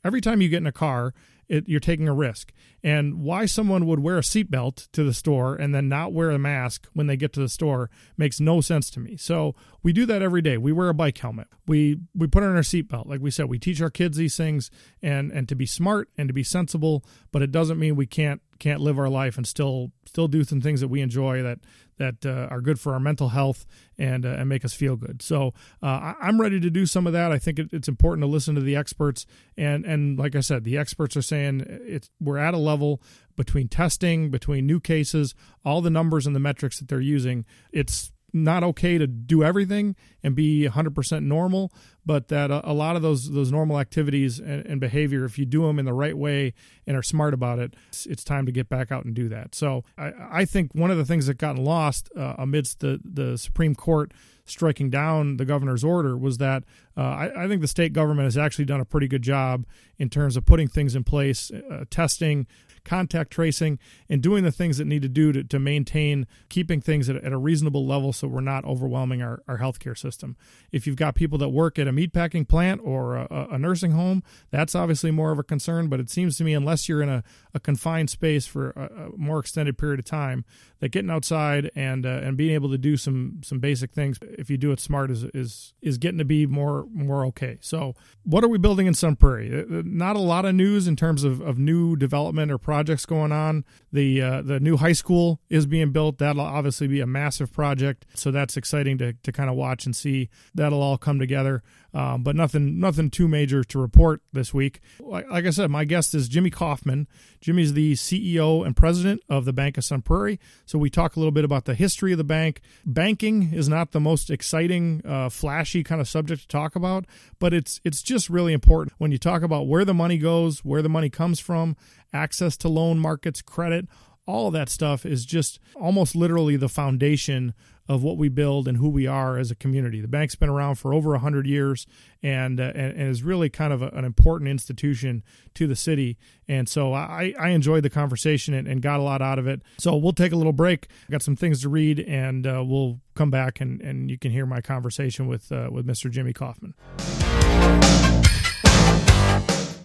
every 0.05 0.21
time 0.21 0.41
you 0.41 0.49
get 0.49 0.59
in 0.59 0.67
a 0.67 0.73
car 0.73 1.15
it, 1.49 1.69
you're 1.69 1.81
taking 1.81 2.08
a 2.08 2.14
risk. 2.14 2.52
And 2.82 3.20
why 3.23 3.46
someone 3.46 3.87
would 3.87 4.00
wear 4.00 4.19
a 4.19 4.23
seatbelt 4.23 4.91
to 4.93 5.05
the 5.05 5.14
store 5.14 5.55
and 5.55 5.75
then 5.75 5.88
not 5.88 6.12
wear 6.12 6.31
a 6.31 6.38
mask 6.38 6.87
when 6.93 7.06
they 7.06 7.17
get 7.17 7.32
to 7.35 7.41
the 7.41 7.49
store 7.49 7.91
makes 8.17 8.41
no 8.41 8.61
sense 8.61 8.91
to 8.91 9.00
me. 9.00 9.17
So 9.17 9.55
we 9.82 9.93
do 9.93 10.06
that 10.06 10.23
every 10.23 10.43
day. 10.43 10.58
We 10.58 10.73
wear 10.73 10.88
a 10.88 10.94
bike 10.94 11.19
helmet. 11.19 11.49
We 11.67 11.99
we 12.14 12.26
put 12.26 12.43
on 12.43 12.55
our 12.55 12.62
seatbelt. 12.62 13.06
Like 13.06 13.20
we 13.20 13.31
said, 13.31 13.46
we 13.46 13.58
teach 13.58 13.81
our 13.81 13.91
kids 13.91 14.17
these 14.17 14.37
things 14.37 14.70
and 15.02 15.32
and 15.32 15.49
to 15.49 15.55
be 15.55 15.67
smart 15.67 16.11
and 16.19 16.29
to 16.29 16.35
be 16.35 16.44
sensible. 16.44 17.05
But 17.32 17.43
it 17.43 17.52
doesn't 17.52 17.79
mean 17.79 17.97
we 17.97 18.06
can't 18.06 18.43
can't 18.58 18.81
live 18.81 18.99
our 18.99 19.08
life 19.08 19.37
and 19.37 19.47
still 19.47 19.93
still 20.06 20.29
do 20.29 20.44
some 20.44 20.61
things 20.61 20.81
that 20.81 20.88
we 20.88 21.00
enjoy 21.00 21.43
that 21.43 21.58
that 21.99 22.26
uh, 22.26 22.49
are 22.50 22.61
good 22.61 22.81
for 22.81 22.93
our 22.93 23.00
mental 23.00 23.31
health 23.31 23.67
and 23.99 24.25
uh, 24.26 24.31
and 24.31 24.49
make 24.49 24.64
us 24.64 24.75
feel 24.75 24.96
good. 24.96 25.23
So 25.23 25.55
uh, 25.82 26.14
I, 26.20 26.29
am 26.29 26.41
ready 26.41 26.61
to 26.61 26.70
do 26.70 26.87
some 26.87 27.06
of 27.06 27.12
that. 27.12 27.32
I 27.32 27.38
think 27.38 27.58
it, 27.58 27.69
it's 27.73 27.88
important 27.88 28.23
to 28.23 28.29
listen 28.29 28.55
to 28.55 28.61
the 28.61 28.76
experts 28.76 29.26
and 29.56 29.85
and 29.85 30.19
like 30.19 30.35
I 30.35 30.41
said, 30.41 30.64
the 30.64 30.79
experts 30.79 31.17
are 31.17 31.23
saying 31.23 31.64
it's 31.69 32.11
we're 32.20 32.38
at 32.38 32.55
a 32.55 32.58
level 32.58 33.02
between 33.37 33.69
testing, 33.69 34.31
between 34.31 34.67
new 34.67 34.81
cases, 34.81 35.35
all 35.64 35.81
the 35.81 35.91
numbers 35.91 36.26
and 36.26 36.35
the 36.35 36.41
metrics 36.41 36.79
that 36.79 36.88
they're 36.88 37.00
using. 37.00 37.44
It's 37.73 38.12
not 38.35 38.65
okay 38.65 38.99
to 38.99 39.07
do 39.07 39.45
everything 39.45 39.95
and 40.23 40.35
be 40.35 40.69
100% 40.69 41.23
normal, 41.23 41.73
but 42.05 42.29
that 42.29 42.51
a, 42.51 42.69
a 42.69 42.73
lot 42.73 42.97
of 42.97 43.03
those 43.03 43.31
those 43.31 43.53
normal 43.53 43.79
activities 43.79 44.41
and, 44.41 44.67
and, 44.67 44.81
behavior, 44.81 45.25
if 45.25 45.39
you 45.39 45.47
do 45.47 45.63
them 45.67 45.79
in 45.79 45.85
the 45.85 45.93
right 45.93 46.19
way 46.19 46.53
and 46.87 46.97
are 46.97 47.03
smart 47.03 47.33
about 47.33 47.59
it, 47.59 47.75
it's, 47.89 48.07
it's 48.07 48.25
time 48.25 48.45
to 48.45 48.53
get 48.53 48.69
back 48.69 48.91
out 48.91 49.05
and 49.05 49.15
do 49.15 49.29
that. 49.29 49.55
So 49.55 49.85
I, 49.97 50.13
I 50.31 50.45
think 50.45 50.75
one 50.75 50.91
of 50.91 50.99
the 50.99 51.05
things 51.05 51.27
that 51.27 51.39
got 51.39 51.57
lost 51.57 52.11
uh, 52.17 52.35
amidst 52.37 52.81
the 52.81 53.01
the 53.05 53.39
Supreme 53.39 53.75
Court 53.75 54.13
striking 54.47 54.91
down 54.91 55.39
the 55.39 55.45
governor's 55.45 55.85
order 55.85 56.17
was 56.17 56.39
that 56.39 56.65
uh, 56.97 57.01
I, 57.01 57.45
I, 57.45 57.49
think 57.49 57.63
the 57.63 57.69
state 57.69 57.95
government 57.95 58.27
has 58.27 58.37
actually 58.37 58.67
done 58.67 58.81
a 58.81 58.85
pretty 58.85 59.09
good 59.09 59.23
job 59.23 59.65
in 59.97 60.11
terms 60.11 60.37
of 60.37 60.45
putting 60.45 60.69
things 60.69 60.95
in 60.95 61.03
place, 61.03 61.51
uh, 61.51 61.85
testing, 61.89 62.47
contact 62.85 63.31
tracing, 63.31 63.79
and 64.09 64.23
doing 64.23 64.45
the 64.45 64.53
things 64.53 64.79
that 64.79 64.87
need 64.87 65.03
to 65.03 65.09
do 65.09 65.33
to, 65.33 65.45
to 65.45 65.59
maintain 65.59 66.27
keeping 66.49 66.81
things 66.81 67.09
at, 67.09 67.17
at 67.17 67.33
a 67.33 67.37
reasonable 67.37 67.87
level 67.87 68.13
so 68.13 68.29
we're 68.29 68.41
not 68.41 68.65
overwhelming 68.65 69.23
our, 69.23 69.43
our 69.49 69.59
healthcare 69.59 69.97
system. 69.97 70.37
If 70.73 70.87
you've 70.87 70.97
got 70.97 71.15
people 71.15 71.39
that 71.39 71.51
work 71.51 71.79
at 71.79 71.89
a 71.89 71.93
meatpacking 71.93 72.49
plant 72.49 72.81
or 72.85 73.17
a, 73.17 73.49
a 73.53 73.59
nursing 73.59 73.93
home, 73.93 74.23
that's 74.51 74.75
obviously 74.75 75.11
more 75.11 75.33
of 75.33 75.39
a 75.39 75.43
concern. 75.43 75.89
But 75.89 76.01
it 76.01 76.11
seems 76.11 76.37
to 76.39 76.45
me, 76.45 76.55
unless 76.55 76.89
you're 76.89 77.03
in 77.03 77.09
a, 77.09 77.23
a 77.53 77.61
confined 77.61 78.11
space 78.11 78.47
for 78.47 78.71
a, 78.71 79.07
a, 79.07 79.17
more 79.17 79.39
extended 79.39 79.79
period 79.79 80.01
of 80.01 80.07
time, 80.07 80.45
that 80.81 80.91
getting 80.91 81.11
outside 81.11 81.71
and 81.75 82.05
uh, 82.05 82.21
and 82.23 82.37
being 82.37 82.55
able 82.55 82.71
to 82.71 82.79
do 82.79 82.97
some 82.97 83.41
some 83.43 83.59
basic 83.59 83.93
things, 83.93 84.19
if 84.23 84.51
you 84.51 84.57
do 84.57 84.73
it 84.73 84.81
smart, 84.81 85.11
is 85.11 85.25
is 85.35 85.75
is 85.81 85.99
getting 85.99 86.19
to 86.19 86.25
be 86.25 86.47
more 86.47 86.87
more 86.93 87.25
okay. 87.27 87.59
So, 87.61 87.95
what 88.25 88.45
are 88.45 88.49
we 88.49 88.59
building 88.59 88.87
in 88.87 88.95
Sun 88.95 89.17
Prairie? 89.17 89.53
Uh, 89.53 89.79
uh, 89.79 89.83
not 89.85 90.17
a 90.17 90.21
lot 90.21 90.45
of 90.45 90.55
news 90.55 90.87
in 90.87 90.97
terms 90.97 91.25
of, 91.25 91.41
of 91.41 91.59
new 91.59 91.97
development 91.97 92.51
or 92.51 92.59
projects 92.59 92.74
going 93.06 93.32
on. 93.32 93.65
The 93.93 94.21
uh, 94.21 94.43
the 94.43 94.61
new 94.61 94.76
high 94.76 94.93
school 94.93 95.41
is 95.49 95.67
being 95.67 95.93
built. 95.93 96.19
That'll 96.19 96.43
obviously 96.43 96.87
be 96.87 97.00
a 97.00 97.06
massive 97.06 97.53
project. 97.53 98.06
So 98.15 98.31
that's 98.31 98.56
exciting 98.56 98.99
to 98.99 99.12
to 99.12 99.32
kind 99.32 99.49
of 99.49 99.56
watch 99.56 99.87
and 99.87 99.94
see. 99.94 100.29
That'll 100.55 100.82
all 100.82 100.99
come 100.99 101.19
together. 101.19 101.62
Um, 101.94 102.25
but 102.25 102.35
nothing 102.35 102.81
nothing 102.81 103.09
too 103.09 103.29
major 103.29 103.62
to 103.62 103.79
report 103.79 104.21
this 104.32 104.53
week. 104.53 104.81
Like, 104.99 105.31
like, 105.31 105.47
I 105.47 105.50
said, 105.50 105.71
my 105.71 105.85
guest 105.85 106.12
is 106.12 106.29
Jimmy 106.29 106.50
Kaufman. 106.50 107.06
Jimmy's 107.41 107.75
the 107.75 107.93
CEO 107.93 108.67
and 108.67 108.76
president 108.76 109.23
of 109.29 109.44
the 109.44 109.53
Bank 109.53 109.79
of 109.79 109.85
Sun 109.85 110.03
Prairie. 110.03 110.41
So 110.67 110.76
we 110.76 110.91
talk 110.91 111.15
a 111.15 111.21
little 111.21 111.31
bit 111.31 111.44
about 111.44 111.67
the 111.67 111.75
history 111.75 112.11
of 112.11 112.19
the 112.19 112.25
bank. 112.25 112.61
Banking 112.85 113.53
is 113.53 113.69
not 113.69 113.93
the 113.93 114.00
most 114.00 114.29
exciting, 114.29 115.03
uh, 115.06 115.29
flashy 115.29 115.85
kind 115.85 116.00
of 116.00 116.09
subject 116.09 116.43
to 116.43 116.49
talk 116.49 116.75
about, 116.75 117.05
but 117.38 117.55
it's 117.55 117.81
it's 117.85 118.03
just 118.03 118.29
really 118.29 118.53
important 118.53 118.94
when 118.99 119.12
you 119.12 119.19
talk 119.19 119.43
about 119.43 119.69
where 119.69 119.85
the 119.85 119.94
money 119.94 120.19
goes, 120.19 120.65
where 120.65 120.82
the 120.82 120.88
money 120.88 121.11
comes 121.11 121.38
from, 121.38 121.76
access 122.14 122.56
to 122.58 122.69
loan 122.69 122.99
markets, 122.99 123.43
credit 123.43 123.87
all 124.26 124.46
of 124.46 124.52
that 124.55 124.69
stuff 124.69 125.05
is 125.05 125.25
just 125.25 125.61
almost 125.76 126.16
literally 126.16 126.56
the 126.56 126.69
foundation 126.69 127.55
of 127.87 128.02
what 128.02 128.16
we 128.16 128.31
build 128.31 128.66
and 128.66 128.78
who 128.78 128.88
we 128.88 129.06
are 129.06 129.37
as 129.37 129.50
a 129.50 129.55
community. 129.55 130.00
The 130.00 130.08
bank's 130.08 130.34
been 130.34 130.49
around 130.49 130.76
for 130.76 130.94
over 130.94 131.11
100 131.11 131.46
years 131.46 131.87
and, 132.22 132.58
uh, 132.58 132.72
and, 132.75 132.99
is 132.99 133.22
really 133.22 133.50
kind 133.50 133.75
of 133.75 133.82
a, 133.82 133.88
an 133.88 134.06
important 134.06 134.49
institution 134.49 135.22
to 135.52 135.66
the 135.66 135.76
city. 135.76 136.16
And 136.49 136.66
so 136.66 136.94
I, 136.94 137.34
I 137.38 137.50
enjoyed 137.50 137.82
the 137.82 137.90
conversation 137.90 138.55
and, 138.55 138.66
and, 138.66 138.81
got 138.81 139.00
a 139.00 139.02
lot 139.02 139.20
out 139.20 139.38
of 139.38 139.46
it. 139.46 139.61
So 139.78 139.96
we'll 139.96 140.14
take 140.14 140.32
a 140.32 140.37
little 140.37 140.55
break. 140.55 140.88
got 141.11 141.22
some 141.22 141.37
things 141.37 141.61
to 141.61 141.69
read 141.69 142.00
and 142.00 142.46
uh, 142.46 142.64
we'll 142.64 143.00
come 143.14 143.31
back 143.31 143.61
and, 143.61 143.82
and 143.82 144.11
you 144.11 144.19
can 144.19 144.31
hear 144.31 144.46
my 144.46 144.62
conversation 144.62 145.26
with, 145.26 145.52
uh, 145.52 145.69
with 145.70 145.87
Mr. 145.87 146.11
Jimmy 146.11 146.32
Kaufman. 146.32 146.72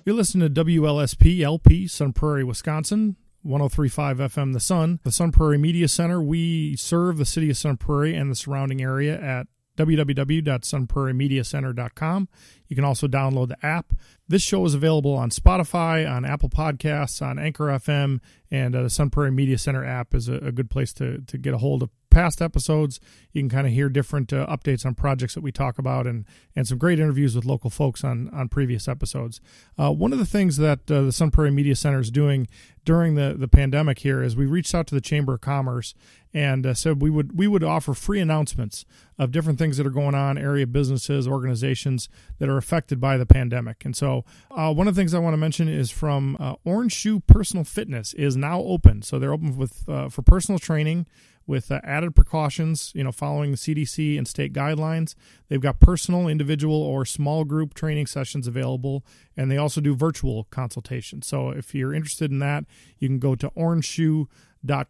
You're 0.09 0.17
listening 0.17 0.51
to 0.51 0.65
WLSP 0.65 1.41
LP, 1.41 1.87
Sun 1.87 2.13
Prairie, 2.13 2.43
Wisconsin. 2.43 3.15
1035 3.43 4.17
FM 4.17 4.53
The 4.53 4.59
Sun, 4.59 5.01
the 5.03 5.11
Sun 5.11 5.31
Prairie 5.31 5.59
Media 5.59 5.87
Center. 5.87 6.19
We 6.19 6.75
serve 6.75 7.19
the 7.19 7.25
city 7.25 7.51
of 7.51 7.57
Sun 7.57 7.77
Prairie 7.77 8.15
and 8.15 8.31
the 8.31 8.35
surrounding 8.35 8.81
area 8.81 9.21
at 9.21 9.45
www.sunprairiemediacenter.com. 9.77 12.27
You 12.67 12.75
can 12.75 12.85
also 12.85 13.07
download 13.07 13.49
the 13.49 13.63
app. 13.63 13.93
This 14.27 14.41
show 14.41 14.65
is 14.65 14.73
available 14.73 15.13
on 15.13 15.29
Spotify, 15.29 16.09
on 16.09 16.25
Apple 16.25 16.49
Podcasts, 16.49 17.21
on 17.21 17.37
Anchor 17.37 17.65
FM, 17.65 18.19
and 18.49 18.75
uh, 18.75 18.81
the 18.81 18.89
Sun 18.89 19.11
Prairie 19.11 19.29
Media 19.29 19.59
Center 19.59 19.85
app 19.85 20.15
is 20.15 20.27
a, 20.27 20.37
a, 20.37 20.51
good 20.51 20.71
place 20.71 20.91
to, 20.93 21.19
to 21.27 21.37
get 21.37 21.53
a 21.53 21.59
hold 21.59 21.83
of 21.83 21.91
past 22.09 22.41
episodes. 22.41 22.99
You 23.31 23.41
can 23.41 23.49
kind 23.49 23.67
of 23.67 23.73
hear 23.73 23.89
different 23.89 24.33
uh, 24.33 24.45
updates 24.47 24.85
on 24.85 24.95
projects 24.95 25.35
that 25.35 25.41
we 25.41 25.51
talk 25.51 25.77
about 25.77 26.07
and, 26.07 26.25
and 26.55 26.67
some 26.67 26.77
great 26.77 26.99
interviews 26.99 27.35
with 27.35 27.45
local 27.45 27.69
folks 27.69 28.03
on, 28.03 28.29
on 28.29 28.49
previous 28.49 28.87
episodes. 28.87 29.41
Uh, 29.77 29.91
one 29.91 30.13
of 30.13 30.19
the 30.19 30.25
things 30.25 30.57
that 30.57 30.89
uh, 30.91 31.01
the 31.01 31.11
Sun 31.11 31.31
Prairie 31.31 31.51
Media 31.51 31.75
Center 31.75 31.99
is 31.99 32.11
doing 32.11 32.47
during 32.85 33.15
the, 33.15 33.35
the 33.37 33.47
pandemic 33.47 33.99
here 33.99 34.23
is 34.23 34.35
we 34.35 34.45
reached 34.45 34.73
out 34.73 34.87
to 34.87 34.95
the 34.95 35.01
Chamber 35.01 35.35
of 35.35 35.41
Commerce 35.41 35.93
and 36.33 36.65
uh, 36.65 36.73
said 36.73 37.01
we 37.01 37.09
would 37.09 37.37
we 37.37 37.47
would 37.47 37.63
offer 37.63 37.93
free 37.93 38.19
announcements 38.19 38.85
of 39.17 39.31
different 39.31 39.57
things 39.57 39.77
that 39.77 39.85
are 39.85 39.91
going 39.91 40.15
on, 40.15 40.37
area 40.37 40.65
businesses, 40.67 41.27
organizations 41.27 42.07
that 42.37 42.49
are 42.49 42.57
affected 42.57 43.01
by 43.01 43.17
the 43.17 43.25
pandemic. 43.25 43.83
And 43.83 43.95
so, 43.95 44.25
uh, 44.51 44.73
one 44.73 44.87
of 44.87 44.95
the 44.95 45.01
things 45.01 45.13
I 45.13 45.19
want 45.19 45.33
to 45.33 45.37
mention 45.37 45.67
is 45.67 45.91
from 45.91 46.37
uh, 46.39 46.55
Orange 46.63 46.93
Shoe 46.93 47.19
Personal 47.19 47.63
Fitness 47.63 48.13
is 48.13 48.35
now 48.35 48.59
open. 48.61 49.01
So 49.01 49.17
they're 49.17 49.33
open 49.33 49.57
with 49.57 49.87
uh, 49.89 50.09
for 50.09 50.21
personal 50.21 50.59
training 50.59 51.07
with 51.49 51.71
uh, 51.71 51.81
added 51.83 52.15
precautions, 52.15 52.91
you 52.93 53.03
know, 53.03 53.11
following 53.11 53.49
the 53.49 53.57
CDC 53.57 54.19
and 54.19 54.27
state 54.27 54.53
guidelines. 54.53 55.15
They've 55.47 55.59
got 55.59 55.79
personal, 55.79 56.27
individual, 56.27 56.79
or 56.79 57.05
small 57.05 57.43
group 57.43 57.73
training 57.73 58.05
sessions 58.05 58.47
available, 58.47 59.03
and 59.35 59.49
they 59.49 59.57
also 59.57 59.81
do 59.81 59.95
virtual 59.95 60.43
consultations. 60.51 61.25
So 61.25 61.49
if 61.49 61.73
you're 61.73 61.93
interested 61.93 62.29
in 62.29 62.37
that, 62.39 62.65
you 62.99 63.07
can 63.07 63.17
go 63.17 63.33
to 63.33 63.47
Orange 63.55 63.85
Shoe 63.85 64.29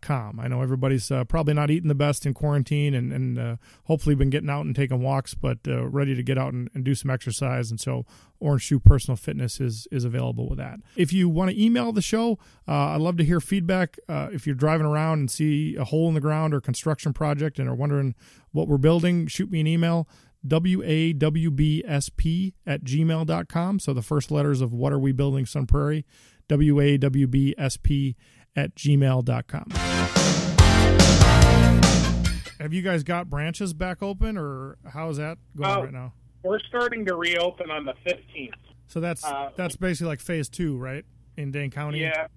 com. 0.02 0.40
I 0.40 0.48
know 0.48 0.62
everybody's 0.62 1.12
uh, 1.12 1.24
probably 1.24 1.54
not 1.54 1.70
eating 1.70 1.88
the 1.88 1.96
best 1.96 2.26
in 2.26 2.34
quarantine 2.34 2.94
and, 2.94 3.14
and 3.14 3.40
uh, 3.40 3.56
hopefully 3.86 4.16
been 4.16 4.30
getting 4.30 4.50
out 4.50 4.66
and 4.66 4.76
taking 4.76 5.02
walks, 5.02 5.34
but 5.34 5.60
uh, 5.68 5.88
ready 5.88 6.16
to 6.16 6.24
get 6.24 6.38
out 6.38 6.54
and, 6.54 6.70
and, 6.74 6.84
do 6.84 6.96
some 6.96 7.12
exercise. 7.12 7.70
And 7.70 7.80
so 7.80 8.06
Orange 8.40 8.64
Shoe 8.64 8.80
Personal 8.80 9.16
Fitness 9.16 9.60
is, 9.60 9.88
is 9.92 10.06
available 10.06 10.50
with 10.50 10.58
that. 10.58 10.80
If 10.96 11.14
you 11.14 11.30
want 11.30 11.52
to 11.52 11.62
email 11.62 11.92
the 11.92 12.02
show, 12.02 12.40
uh, 12.68 12.96
I'd 12.96 13.02
love 13.02 13.18
to 13.18 13.24
hear 13.24 13.40
feedback. 13.40 13.98
Uh, 14.08 14.30
if 14.32 14.48
you're 14.48 14.56
driving 14.56 14.88
around 14.88 15.20
and 15.20 15.32
see 15.32 15.76
a 15.76 15.84
hole 15.84 16.08
in 16.08 16.16
the 16.16 16.22
ground 16.22 16.54
or 16.54 16.62
construction 16.62 17.14
project 17.14 17.60
and 17.60 17.70
are 17.70 17.76
wondering 17.76 18.16
what 18.52 18.68
we're 18.68 18.78
building, 18.78 19.28
shoot 19.28 19.52
me 19.52 19.60
an 19.60 19.68
email. 19.68 20.08
W-A-W-B-S-P 20.48 22.54
at 22.66 22.84
gmail.com. 22.84 23.80
So 23.80 23.94
the 23.94 24.02
first 24.02 24.32
letters 24.32 24.62
of 24.62 24.74
what 24.74 24.94
are 24.94 25.00
we 25.00 25.12
building 25.12 25.46
Sun 25.46 25.68
Prairie, 25.68 26.06
W-A-W-B-S-P 26.48 28.16
at 28.56 28.75
gmail.com. 28.75 29.70
Have 32.60 32.74
you 32.74 32.82
guys 32.82 33.03
got 33.03 33.29
branches 33.29 33.74
back 33.74 34.03
open, 34.03 34.38
or 34.38 34.77
how's 34.94 35.18
that 35.18 35.38
going 35.56 35.72
uh, 35.72 35.82
right 35.82 35.94
now? 35.94 36.13
We're 36.44 36.60
starting 36.60 37.06
to 37.06 37.15
reopen 37.15 37.72
on 37.72 37.86
the 37.86 37.94
15th. 38.06 38.51
So 38.88 39.00
that's 39.00 39.24
uh, 39.24 39.51
that's 39.56 39.75
basically 39.75 40.08
like 40.08 40.20
phase 40.20 40.50
two, 40.50 40.77
right, 40.77 41.06
in 41.38 41.51
Dane 41.51 41.72
County? 41.72 42.00
Yeah. 42.01 42.27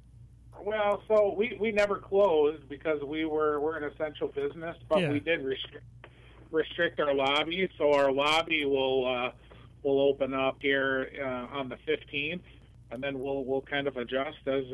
Well, 0.65 1.03
so 1.09 1.35
we, 1.37 1.57
we 1.59 1.73
never 1.73 1.97
closed 1.97 2.69
because 2.69 3.03
we 3.03 3.25
were 3.25 3.59
we're 3.59 3.77
an 3.79 3.91
essential 3.93 4.29
business, 4.29 4.77
but 4.89 5.01
yeah. 5.01 5.11
we 5.11 5.19
did 5.19 5.43
restrict 5.43 5.85
restrict 6.53 7.01
our 7.01 7.15
lobby. 7.15 7.69
So 7.79 7.93
our 7.93 8.13
lobby 8.13 8.65
will 8.65 9.07
uh, 9.07 9.31
will 9.83 10.01
open 10.01 10.35
up 10.35 10.59
here 10.61 11.11
uh, 11.21 11.59
on 11.59 11.69
the 11.69 11.77
15th, 11.89 12.43
and 12.93 13.03
then 13.03 13.19
we'll 13.19 13.45
we'll 13.45 13.63
kind 13.63 13.87
of 13.87 13.97
adjust 13.97 14.39
as 14.47 14.65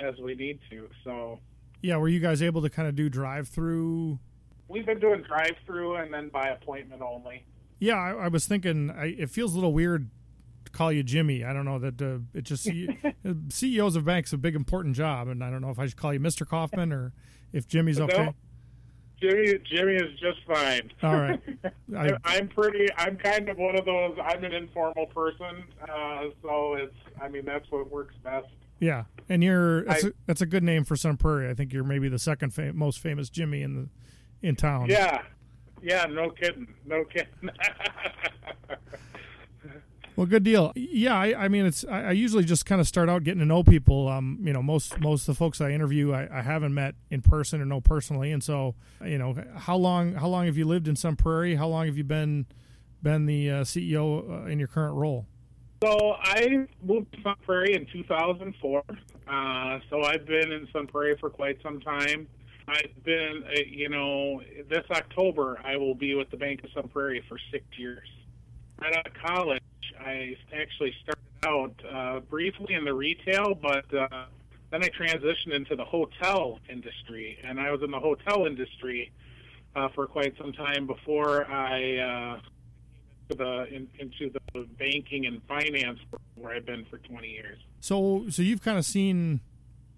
as 0.00 0.18
we 0.18 0.34
need 0.34 0.58
to. 0.70 0.88
So. 1.04 1.38
Yeah, 1.82 1.96
were 1.96 2.08
you 2.08 2.20
guys 2.20 2.42
able 2.42 2.60
to 2.60 2.68
kind 2.68 2.86
of 2.88 2.94
do 2.94 3.08
drive-through? 3.08 4.18
We've 4.68 4.84
been 4.84 5.00
doing 5.00 5.22
drive-through 5.22 5.96
and 5.96 6.12
then 6.12 6.28
by 6.28 6.48
appointment 6.48 7.00
only. 7.00 7.46
Yeah, 7.78 7.94
I, 7.94 8.10
I 8.10 8.28
was 8.28 8.44
thinking 8.46 8.90
I, 8.90 9.14
it 9.18 9.30
feels 9.30 9.52
a 9.52 9.54
little 9.54 9.72
weird 9.72 10.10
to 10.66 10.72
call 10.72 10.92
you 10.92 11.02
Jimmy. 11.02 11.42
I 11.42 11.54
don't 11.54 11.64
know 11.64 11.78
that 11.78 12.02
uh, 12.02 12.18
it 12.34 12.42
just 12.42 12.68
CEOs 13.48 13.96
of 13.96 14.04
banks 14.04 14.34
a 14.34 14.36
big 14.36 14.54
important 14.54 14.94
job, 14.94 15.28
and 15.28 15.42
I 15.42 15.50
don't 15.50 15.62
know 15.62 15.70
if 15.70 15.78
I 15.78 15.86
should 15.86 15.96
call 15.96 16.12
you 16.12 16.20
Mr. 16.20 16.46
Kaufman 16.46 16.92
or 16.92 17.14
if 17.52 17.66
Jimmy's 17.66 17.98
okay. 17.98 18.26
No, 18.26 18.34
Jimmy, 19.20 19.58
Jimmy 19.64 19.94
is 19.94 20.18
just 20.18 20.38
fine. 20.46 20.90
All 21.02 21.16
right. 21.16 21.40
I, 22.24 22.36
am 22.36 22.48
pretty. 22.48 22.88
I'm 22.96 23.16
kind 23.16 23.48
of 23.48 23.58
one 23.58 23.78
of 23.78 23.84
those. 23.84 24.16
I'm 24.22 24.44
an 24.44 24.52
informal 24.52 25.06
person, 25.06 25.64
uh, 25.82 26.24
so 26.42 26.74
it's. 26.74 26.94
I 27.20 27.28
mean, 27.28 27.44
that's 27.44 27.70
what 27.70 27.90
works 27.90 28.14
best. 28.22 28.48
Yeah, 28.78 29.04
and 29.28 29.44
you're. 29.44 29.84
That's, 29.84 30.04
I, 30.04 30.08
a, 30.08 30.12
that's 30.26 30.40
a 30.40 30.46
good 30.46 30.62
name 30.62 30.84
for 30.84 30.96
Sun 30.96 31.18
Prairie. 31.18 31.50
I 31.50 31.54
think 31.54 31.72
you're 31.72 31.84
maybe 31.84 32.08
the 32.08 32.18
second 32.18 32.54
fam- 32.54 32.78
most 32.78 32.98
famous 32.98 33.28
Jimmy 33.28 33.62
in 33.62 33.74
the 33.74 33.88
in 34.46 34.56
town. 34.56 34.88
Yeah, 34.88 35.22
yeah. 35.82 36.06
No 36.06 36.30
kidding. 36.30 36.74
No 36.86 37.04
kidding. 37.04 37.28
Well, 40.20 40.26
good 40.26 40.44
deal. 40.44 40.70
Yeah, 40.76 41.18
I, 41.18 41.44
I 41.44 41.48
mean, 41.48 41.64
it's 41.64 41.82
I, 41.86 42.02
I, 42.02 42.10
usually 42.10 42.44
just 42.44 42.66
kind 42.66 42.78
of 42.78 42.86
start 42.86 43.08
out 43.08 43.24
getting 43.24 43.38
to 43.38 43.46
know 43.46 43.64
people. 43.64 44.06
Um, 44.06 44.38
you 44.42 44.52
know, 44.52 44.62
most 44.62 45.00
most 45.00 45.22
of 45.22 45.26
the 45.28 45.34
folks 45.34 45.62
I 45.62 45.70
interview, 45.70 46.12
I, 46.12 46.28
I, 46.30 46.42
haven't 46.42 46.74
met 46.74 46.94
in 47.08 47.22
person 47.22 47.58
or 47.62 47.64
know 47.64 47.80
personally, 47.80 48.30
and 48.30 48.44
so 48.44 48.74
you 49.02 49.16
know, 49.16 49.34
how 49.56 49.76
long 49.76 50.12
how 50.12 50.28
long 50.28 50.44
have 50.44 50.58
you 50.58 50.66
lived 50.66 50.88
in 50.88 50.94
Sun 50.94 51.16
Prairie? 51.16 51.54
How 51.54 51.68
long 51.68 51.86
have 51.86 51.96
you 51.96 52.04
been 52.04 52.44
been 53.02 53.24
the 53.24 53.50
uh, 53.50 53.54
CEO 53.62 54.44
uh, 54.44 54.46
in 54.46 54.58
your 54.58 54.68
current 54.68 54.94
role? 54.94 55.24
So 55.82 56.16
I 56.20 56.66
moved 56.82 57.14
to 57.14 57.22
Sun 57.22 57.36
Prairie 57.46 57.72
in 57.72 57.86
2004. 57.90 58.82
Uh, 59.26 59.78
so 59.88 60.02
I've 60.02 60.26
been 60.26 60.52
in 60.52 60.68
Sun 60.70 60.88
Prairie 60.88 61.16
for 61.18 61.30
quite 61.30 61.62
some 61.62 61.80
time. 61.80 62.28
I've 62.68 63.04
been, 63.04 63.42
uh, 63.46 63.60
you 63.66 63.88
know, 63.88 64.42
this 64.68 64.84
October 64.90 65.58
I 65.64 65.78
will 65.78 65.94
be 65.94 66.14
with 66.14 66.30
the 66.30 66.36
Bank 66.36 66.62
of 66.62 66.72
Sun 66.74 66.88
Prairie 66.88 67.24
for 67.26 67.38
six 67.50 67.64
years. 67.78 68.06
Out 68.82 69.06
of 69.06 69.12
college, 69.14 69.59
I 70.04 70.36
actually 70.54 70.94
started 71.02 71.20
out 71.44 71.74
uh, 71.92 72.20
briefly 72.20 72.74
in 72.74 72.84
the 72.84 72.94
retail, 72.94 73.54
but 73.54 73.92
uh, 73.94 74.26
then 74.70 74.82
I 74.82 74.88
transitioned 74.88 75.52
into 75.52 75.76
the 75.76 75.84
hotel 75.84 76.58
industry, 76.68 77.38
and 77.44 77.60
I 77.60 77.70
was 77.70 77.82
in 77.82 77.90
the 77.90 77.98
hotel 78.00 78.46
industry 78.46 79.12
uh, 79.74 79.88
for 79.94 80.06
quite 80.06 80.34
some 80.38 80.52
time 80.52 80.86
before 80.86 81.46
I 81.50 81.96
uh, 81.98 82.40
the 83.36 83.66
in, 83.74 83.88
into 83.98 84.30
the 84.30 84.66
banking 84.78 85.26
and 85.26 85.40
finance 85.46 85.98
where 86.34 86.54
I've 86.54 86.66
been 86.66 86.84
for 86.86 86.98
20 86.98 87.28
years. 87.28 87.58
So, 87.80 88.24
so 88.28 88.42
you've 88.42 88.62
kind 88.62 88.78
of 88.78 88.84
seen 88.84 89.40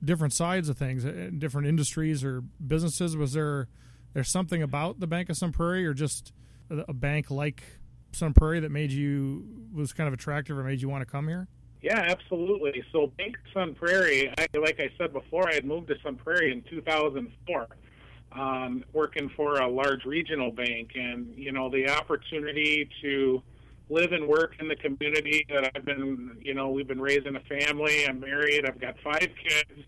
different 0.05 0.33
sides 0.33 0.69
of 0.69 0.77
things, 0.77 1.05
uh, 1.05 1.31
different 1.37 1.67
industries 1.67 2.25
or 2.25 2.43
businesses. 2.65 3.17
Was 3.17 3.33
there 3.33 3.69
there's 4.15 4.31
something 4.31 4.63
about 4.63 5.01
the 5.01 5.07
Bank 5.07 5.31
of 5.31 5.37
Sun 5.37 5.53
Prairie, 5.53 5.87
or 5.87 5.95
just 5.95 6.33
a 6.71 6.93
bank 6.93 7.31
like 7.31 7.63
Sun 8.13 8.35
Prairie 8.35 8.61
that 8.61 8.71
made 8.71 8.93
you 8.93 9.45
was 9.73 9.93
kind 9.93 10.09
of 10.09 10.15
attractive 10.15 10.57
or 10.57 10.63
made 10.63 10.81
you 10.81 10.89
want 10.89 11.03
to 11.03 11.11
come 11.11 11.29
here? 11.29 11.49
Yeah, 11.83 11.99
absolutely. 11.99 12.85
So 12.93 13.09
Bank 13.19 13.37
Sun 13.53 13.75
Prairie, 13.75 14.33
I, 14.39 14.47
like 14.57 14.79
I 14.79 14.89
said 14.97 15.13
before, 15.13 15.49
I 15.49 15.55
had 15.55 15.65
moved 15.65 15.89
to 15.89 15.97
Sun 16.03 16.17
Prairie 16.17 16.53
in 16.53 16.63
2004, 16.71 17.67
um, 18.33 18.85
working 18.93 19.29
for 19.37 19.57
a 19.57 19.69
large 19.69 20.05
regional 20.05 20.53
bank, 20.53 20.93
and 20.95 21.35
you 21.37 21.51
know 21.51 21.69
the 21.69 21.89
opportunity 21.89 22.89
to 23.03 23.43
live 23.89 24.13
and 24.13 24.27
work 24.27 24.55
in 24.61 24.69
the 24.69 24.77
community 24.77 25.45
that 25.51 25.71
I've 25.75 25.85
been, 25.85 26.39
you 26.41 26.55
know, 26.55 26.71
we've 26.71 26.87
been 26.87 27.01
raising 27.01 27.37
a 27.37 27.41
family. 27.41 28.07
I'm 28.09 28.21
married. 28.21 28.65
I've 28.67 28.81
got 28.81 28.95
five 29.05 29.29
kids. 29.43 29.87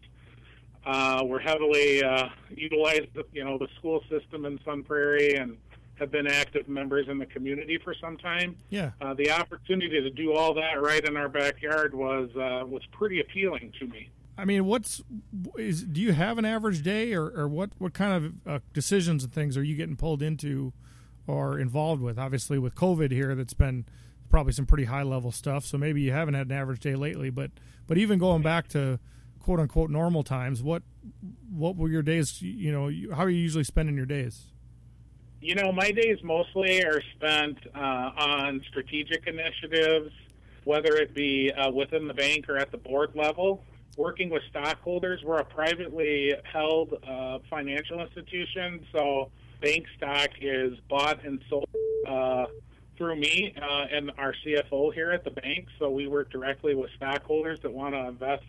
Uh, 0.85 1.23
we're 1.25 1.39
heavily 1.39 2.03
uh, 2.03 2.29
utilized, 2.51 3.07
you 3.33 3.45
know, 3.45 3.57
the 3.57 3.69
school 3.79 4.03
system 4.11 4.45
in 4.45 4.59
Sun 4.65 4.83
Prairie, 4.83 5.37
and 5.37 5.57
have 5.99 6.11
been 6.11 6.27
active 6.27 6.69
members 6.69 7.09
in 7.09 7.19
the 7.19 7.27
community 7.27 7.79
for 7.83 7.95
some 7.95 8.17
time. 8.17 8.57
Yeah. 8.69 8.93
Uh, 9.01 9.15
the 9.15 9.31
opportunity 9.31 10.01
to 10.01 10.11
do 10.11 10.33
all 10.33 10.55
that 10.55 10.83
right 10.83 11.05
in 11.05 11.17
our 11.17 11.29
backyard 11.29 11.95
was 11.95 12.31
uh, 12.37 12.67
was 12.67 12.83
pretty 12.93 13.21
appealing 13.21 13.73
to 13.79 13.87
me. 13.87 14.11
I 14.37 14.45
mean, 14.45 14.65
what's 14.67 15.03
is? 15.57 15.85
Do 15.85 16.01
you 16.01 16.13
have 16.13 16.39
an 16.39 16.45
average 16.45 16.83
day, 16.83 17.15
or, 17.15 17.27
or 17.27 17.49
what? 17.49 17.71
What 17.79 17.95
kind 17.95 18.25
of 18.25 18.33
uh, 18.47 18.59
decisions 18.73 19.23
and 19.23 19.33
things 19.33 19.57
are 19.57 19.63
you 19.63 19.77
getting 19.77 19.97
pulled 19.97 20.23
into, 20.23 20.73
or 21.27 21.59
involved 21.59 22.03
with? 22.03 22.19
Obviously, 22.19 22.59
with 22.59 22.75
COVID 22.75 23.13
here, 23.13 23.35
that's 23.37 23.55
been 23.55 23.85
probably 24.29 24.53
some 24.53 24.67
pretty 24.67 24.85
high 24.85 25.05
level 25.05 25.31
stuff. 25.31 25.65
So 25.65 25.79
maybe 25.79 26.01
you 26.01 26.11
haven't 26.11 26.35
had 26.35 26.49
an 26.49 26.53
average 26.53 26.81
day 26.81 26.97
lately, 26.97 27.31
but 27.31 27.53
but 27.87 27.97
even 27.97 28.19
going 28.19 28.43
back 28.43 28.67
to 28.69 28.99
quote 29.39 29.61
unquote 29.61 29.91
normal 29.91 30.25
times, 30.25 30.65
what 30.65 30.83
what 31.53 31.77
were 31.77 31.89
your 31.89 32.03
days? 32.03 32.43
You 32.43 32.73
know, 32.73 33.15
how 33.15 33.23
are 33.23 33.31
you 33.31 33.39
usually 33.39 33.63
spending 33.65 33.97
your 33.97 34.07
days? 34.07 34.47
You 35.45 35.55
know, 35.55 35.73
my 35.73 35.91
days 35.91 36.17
mostly 36.23 36.83
are 36.85 37.03
spent 37.17 37.59
uh, 37.75 37.79
on 37.79 38.63
strategic 38.71 39.27
initiatives, 39.27 40.11
whether 40.65 40.97
it 40.97 41.13
be 41.13 41.53
uh, 41.53 41.71
within 41.71 42.09
the 42.09 42.15
bank 42.15 42.49
or 42.49 42.57
at 42.57 42.71
the 42.71 42.79
board 42.79 43.11
level. 43.15 43.63
Working 43.99 44.31
with 44.31 44.43
stockholders, 44.49 45.21
we're 45.23 45.41
a 45.41 45.45
privately 45.45 46.33
held 46.51 46.95
uh, 47.07 47.41
financial 47.51 48.01
institution, 48.01 48.87
so 48.91 49.29
bank 49.61 49.85
stock 49.99 50.31
is 50.41 50.79
bought 50.89 51.23
and 51.27 51.43
sold 51.51 51.69
uh, 52.09 52.47
through 52.97 53.17
me 53.17 53.55
uh, 53.61 53.85
and 53.93 54.13
our 54.17 54.35
CFO 54.47 54.95
here 54.95 55.11
at 55.11 55.25
the 55.25 55.31
bank. 55.31 55.69
So 55.79 55.91
we 55.91 56.07
work 56.07 56.31
directly 56.31 56.75
with 56.75 56.89
stockholders 56.97 57.61
that 57.61 57.71
want 57.71 57.95
to 57.95 58.07
invest 58.07 58.45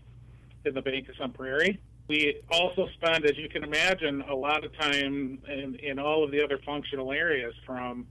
in 0.64 0.74
the 0.74 0.82
Bank 0.82 1.10
of 1.10 1.18
Sun 1.18 1.34
Prairie. 1.34 1.78
We 2.08 2.42
also 2.52 2.88
spend, 2.94 3.26
as 3.26 3.38
you 3.38 3.50
can 3.50 3.64
imagine, 3.64 4.22
a 4.30 4.36
lot 4.36 4.64
of 4.64 4.78
time 4.78 5.40
in, 5.48 5.76
in 5.82 5.98
all 5.98 6.24
of 6.24 6.32
the 6.32 6.44
other 6.44 6.60
functional 6.64 7.12
areas 7.12 7.54
from 7.66 8.06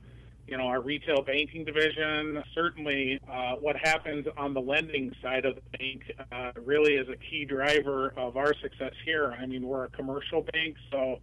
you 0.47 0.59
know, 0.59 0.65
our 0.65 0.81
retail 0.81 1.23
banking 1.23 1.65
division. 1.65 2.43
Certainly, 2.55 3.21
uh, 3.31 3.55
what 3.55 3.77
happens 3.77 4.27
on 4.37 4.53
the 4.53 4.61
lending 4.61 5.13
side 5.23 5.47
of 5.47 5.55
the 5.55 5.79
bank 5.79 6.03
uh, 6.33 6.53
really 6.65 6.95
is 6.95 7.09
a 7.09 7.17
key 7.17 7.45
driver 7.45 8.13
of 8.17 8.37
our 8.37 8.53
success 8.61 8.93
here. 9.05 9.35
I 9.39 9.47
mean, 9.47 9.67
we're 9.67 9.85
a 9.85 9.91
commercial 9.91 10.43
bank, 10.53 10.77
so 10.91 11.21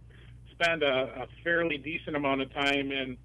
spend 0.50 0.82
a, 0.82 1.22
a 1.22 1.26
fairly 1.44 1.78
decent 1.78 2.16
amount 2.16 2.42
of 2.42 2.52
time 2.52 2.90
in 2.90 3.16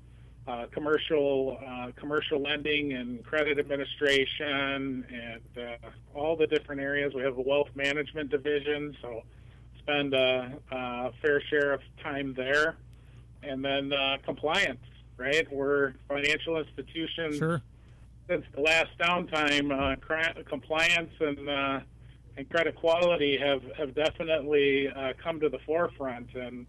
uh, 0.48 0.66
commercial 0.72 1.58
uh, 1.68 1.92
commercial 1.98 2.42
lending 2.42 2.94
and 2.94 3.24
credit 3.26 3.60
administration 3.60 5.04
and 5.12 5.42
uh, 5.58 5.90
all 6.16 6.38
the 6.38 6.48
different 6.48 6.80
areas. 6.80 7.14
We 7.14 7.22
have 7.24 7.38
a 7.38 7.42
wealth 7.42 7.70
management 7.76 8.30
division, 8.30 8.96
so 9.02 9.24
spend 9.88 10.14
a, 10.14 10.60
a 10.72 11.12
fair 11.22 11.42
share 11.50 11.74
of 11.74 11.82
time 12.04 12.34
there. 12.36 12.76
And 13.44 13.64
then 13.64 13.94
uh, 13.94 14.18
compliance, 14.26 14.84
right? 15.16 15.48
We're 15.52 15.94
financial 16.10 16.58
institutions. 16.58 17.38
Sure. 17.38 17.62
Since 18.28 18.46
the 18.54 18.62
last 18.62 18.90
downtime, 19.00 19.72
uh, 19.72 20.44
compliance 20.50 21.12
and 21.20 21.50
uh, 21.50 21.80
and 22.36 22.50
credit 22.50 22.76
quality 22.76 23.38
have 23.38 23.62
have 23.78 23.96
definitely 23.96 24.90
uh, 24.90 25.14
come 25.24 25.40
to 25.40 25.50
the 25.50 25.60
forefront. 25.66 26.34
And 26.36 26.66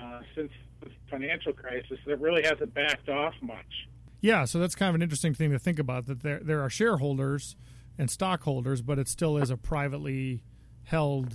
uh, 0.00 0.20
since 0.34 0.50
the 0.80 0.88
financial 1.10 1.52
crisis, 1.52 1.98
it 2.06 2.18
really 2.18 2.42
hasn't 2.42 2.72
backed 2.72 3.10
off 3.10 3.34
much. 3.42 3.88
Yeah, 4.22 4.46
so 4.46 4.58
that's 4.58 4.74
kind 4.74 4.88
of 4.88 4.94
an 4.94 5.02
interesting 5.02 5.34
thing 5.34 5.50
to 5.50 5.58
think 5.58 5.78
about. 5.78 6.06
That 6.06 6.22
there 6.22 6.40
there 6.42 6.62
are 6.62 6.70
shareholders 6.70 7.56
and 7.98 8.10
stockholders, 8.10 8.80
but 8.80 8.98
it 8.98 9.08
still 9.08 9.36
is 9.36 9.50
a 9.50 9.56
privately 9.58 10.42
held 10.84 11.34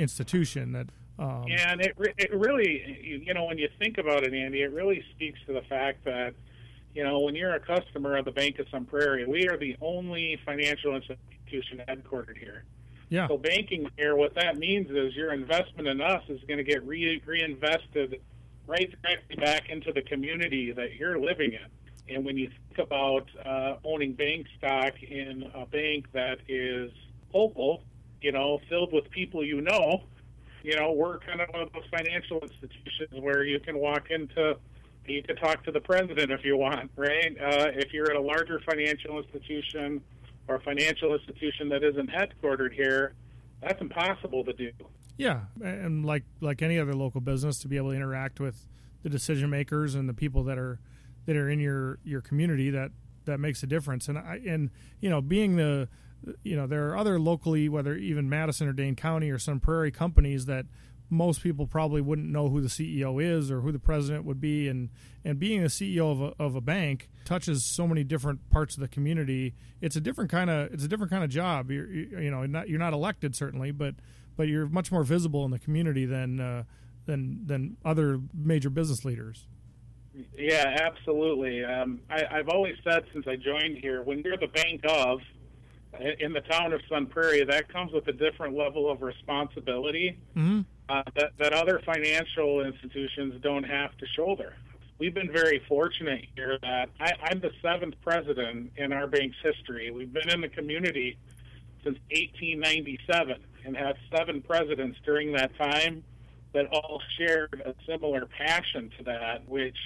institution 0.00 0.72
that 0.72 0.88
um, 1.18 1.44
and 1.50 1.82
it 1.82 1.94
it 2.16 2.32
really 2.32 3.20
you 3.24 3.34
know 3.34 3.44
when 3.44 3.58
you 3.58 3.68
think 3.78 3.98
about 3.98 4.24
it, 4.24 4.32
Andy, 4.32 4.62
it 4.62 4.72
really 4.72 5.04
speaks 5.10 5.38
to 5.46 5.52
the 5.52 5.62
fact 5.62 6.04
that 6.06 6.34
you 6.94 7.04
know 7.04 7.20
when 7.20 7.34
you're 7.34 7.54
a 7.54 7.60
customer 7.60 8.16
of 8.16 8.24
the 8.24 8.32
Bank 8.32 8.58
of 8.58 8.66
Sun 8.70 8.86
Prairie, 8.86 9.26
we 9.26 9.46
are 9.48 9.58
the 9.58 9.76
only 9.82 10.38
financial 10.46 10.96
institution 10.96 11.82
headquartered 11.86 12.38
here. 12.38 12.64
Yeah. 13.10 13.28
So 13.28 13.36
banking 13.36 13.88
here, 13.96 14.16
what 14.16 14.34
that 14.36 14.56
means 14.56 14.90
is 14.90 15.14
your 15.14 15.32
investment 15.32 15.88
in 15.88 16.00
us 16.00 16.22
is 16.28 16.40
going 16.48 16.58
to 16.58 16.64
get 16.64 16.86
re- 16.86 17.20
reinvested 17.26 18.20
right 18.66 18.94
directly 19.02 19.36
back 19.36 19.68
into 19.68 19.92
the 19.92 20.02
community 20.02 20.72
that 20.72 20.94
you're 20.94 21.18
living 21.18 21.52
in. 21.52 22.14
And 22.14 22.24
when 22.24 22.38
you 22.38 22.48
think 22.48 22.78
about 22.78 23.28
uh, 23.44 23.76
owning 23.84 24.14
bank 24.14 24.46
stock 24.56 25.02
in 25.02 25.50
a 25.54 25.66
bank 25.66 26.06
that 26.12 26.38
is 26.48 26.92
local, 27.34 27.82
you 28.22 28.32
know, 28.32 28.60
filled 28.68 28.92
with 28.92 29.10
people 29.10 29.44
you 29.44 29.60
know. 29.60 30.04
You 30.62 30.76
know, 30.76 30.92
we're 30.92 31.18
kind 31.20 31.40
of 31.40 31.48
one 31.50 31.62
of 31.62 31.72
those 31.72 31.84
financial 31.90 32.40
institutions 32.40 33.18
where 33.20 33.44
you 33.44 33.60
can 33.60 33.78
walk 33.78 34.10
into, 34.10 34.56
you 35.06 35.22
can 35.22 35.36
talk 35.36 35.64
to 35.64 35.72
the 35.72 35.80
president 35.80 36.30
if 36.30 36.44
you 36.44 36.56
want, 36.56 36.90
right? 36.96 37.34
Uh, 37.40 37.68
if 37.74 37.92
you're 37.94 38.10
at 38.10 38.16
a 38.16 38.20
larger 38.20 38.60
financial 38.60 39.18
institution 39.18 40.02
or 40.48 40.56
a 40.56 40.60
financial 40.60 41.14
institution 41.14 41.68
that 41.70 41.82
isn't 41.82 42.10
headquartered 42.10 42.74
here, 42.74 43.14
that's 43.62 43.80
impossible 43.80 44.44
to 44.44 44.52
do. 44.52 44.70
Yeah, 45.16 45.40
and 45.62 46.04
like 46.04 46.24
like 46.40 46.62
any 46.62 46.78
other 46.78 46.94
local 46.94 47.20
business, 47.20 47.58
to 47.60 47.68
be 47.68 47.76
able 47.76 47.90
to 47.90 47.96
interact 47.96 48.40
with 48.40 48.66
the 49.02 49.08
decision 49.08 49.50
makers 49.50 49.94
and 49.94 50.08
the 50.08 50.14
people 50.14 50.44
that 50.44 50.58
are 50.58 50.78
that 51.26 51.36
are 51.36 51.48
in 51.48 51.60
your 51.60 51.98
your 52.04 52.20
community 52.20 52.70
that 52.70 52.90
that 53.26 53.38
makes 53.38 53.62
a 53.62 53.66
difference. 53.66 54.08
And 54.08 54.18
I 54.18 54.40
and 54.46 54.70
you 55.00 55.10
know, 55.10 55.20
being 55.20 55.56
the 55.56 55.88
you 56.42 56.56
know 56.56 56.66
there 56.66 56.88
are 56.90 56.96
other 56.96 57.18
locally, 57.18 57.68
whether 57.68 57.94
even 57.94 58.28
Madison 58.28 58.68
or 58.68 58.72
Dane 58.72 58.96
County 58.96 59.30
or 59.30 59.38
Sun 59.38 59.60
Prairie 59.60 59.90
companies 59.90 60.46
that 60.46 60.66
most 61.10 61.42
people 61.42 61.66
probably 61.66 62.00
wouldn't 62.00 62.28
know 62.28 62.48
who 62.48 62.60
the 62.60 62.68
CEO 62.68 63.22
is 63.22 63.50
or 63.50 63.60
who 63.60 63.72
the 63.72 63.78
president 63.78 64.24
would 64.24 64.40
be, 64.40 64.68
and 64.68 64.90
and 65.24 65.38
being 65.38 65.62
a 65.62 65.66
CEO 65.66 66.12
of 66.12 66.20
a, 66.20 66.42
of 66.42 66.54
a 66.54 66.60
bank 66.60 67.08
touches 67.24 67.64
so 67.64 67.86
many 67.86 68.04
different 68.04 68.48
parts 68.50 68.74
of 68.76 68.80
the 68.80 68.88
community. 68.88 69.54
It's 69.80 69.96
a 69.96 70.00
different 70.00 70.30
kind 70.30 70.48
of 70.48 70.72
it's 70.72 70.84
a 70.84 70.88
different 70.88 71.10
kind 71.10 71.24
of 71.24 71.30
job. 71.30 71.70
You're 71.70 71.90
you 71.92 72.30
know 72.30 72.46
not, 72.46 72.68
you're 72.68 72.78
not 72.78 72.92
elected 72.92 73.34
certainly, 73.34 73.72
but 73.72 73.96
but 74.36 74.48
you're 74.48 74.68
much 74.68 74.92
more 74.92 75.02
visible 75.02 75.44
in 75.44 75.50
the 75.50 75.58
community 75.58 76.06
than 76.06 76.40
uh, 76.40 76.64
than 77.06 77.46
than 77.46 77.76
other 77.84 78.20
major 78.32 78.70
business 78.70 79.04
leaders. 79.04 79.46
Yeah, 80.36 80.76
absolutely. 80.82 81.64
Um, 81.64 82.00
I, 82.10 82.24
I've 82.30 82.48
always 82.48 82.74
said 82.82 83.04
since 83.12 83.26
I 83.28 83.36
joined 83.36 83.78
here, 83.78 84.02
when 84.02 84.20
you're 84.20 84.36
the 84.36 84.48
bank 84.48 84.82
of 84.88 85.20
in 85.98 86.32
the 86.32 86.40
town 86.40 86.72
of 86.72 86.80
Sun 86.88 87.06
Prairie, 87.06 87.44
that 87.44 87.72
comes 87.72 87.92
with 87.92 88.06
a 88.08 88.12
different 88.12 88.56
level 88.56 88.90
of 88.90 89.02
responsibility 89.02 90.18
mm-hmm. 90.36 90.60
uh, 90.88 91.02
that, 91.16 91.32
that 91.38 91.52
other 91.52 91.80
financial 91.84 92.64
institutions 92.64 93.40
don't 93.42 93.64
have 93.64 93.96
to 93.98 94.06
shoulder. 94.14 94.54
We've 94.98 95.14
been 95.14 95.32
very 95.32 95.62
fortunate 95.66 96.26
here 96.36 96.58
that 96.62 96.90
I, 97.00 97.12
I'm 97.24 97.40
the 97.40 97.50
seventh 97.62 97.94
president 98.02 98.72
in 98.76 98.92
our 98.92 99.06
bank's 99.06 99.36
history. 99.42 99.90
We've 99.90 100.12
been 100.12 100.28
in 100.28 100.42
the 100.42 100.48
community 100.48 101.18
since 101.82 101.98
1897 102.10 103.36
and 103.64 103.76
had 103.76 103.96
seven 104.14 104.42
presidents 104.42 104.98
during 105.04 105.32
that 105.32 105.56
time 105.56 106.04
that 106.52 106.66
all 106.72 107.00
shared 107.16 107.62
a 107.64 107.74
similar 107.86 108.26
passion 108.26 108.90
to 108.98 109.04
that, 109.04 109.48
which 109.48 109.76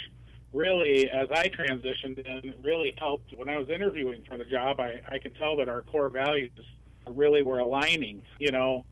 really, 0.55 1.11
as 1.11 1.29
I 1.31 1.49
transitioned 1.49 2.25
in, 2.25 2.55
really 2.63 2.95
helped. 2.97 3.37
When 3.37 3.49
I 3.49 3.59
was 3.59 3.69
interviewing 3.69 4.23
for 4.29 4.39
the 4.39 4.45
job, 4.45 4.81
I, 4.81 5.01
I 5.09 5.19
could 5.19 5.37
tell 5.37 5.57
that 5.57 5.69
our 5.69 5.83
core 5.83 6.09
values 6.09 6.53
really 7.09 7.43
were 7.43 7.59
aligning. 7.59 8.23
You 8.39 8.53
know, 8.53 8.85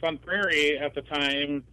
Sun 0.00 0.18
Prairie 0.18 0.78
at 0.78 0.94
the 0.94 1.02
time 1.02 1.64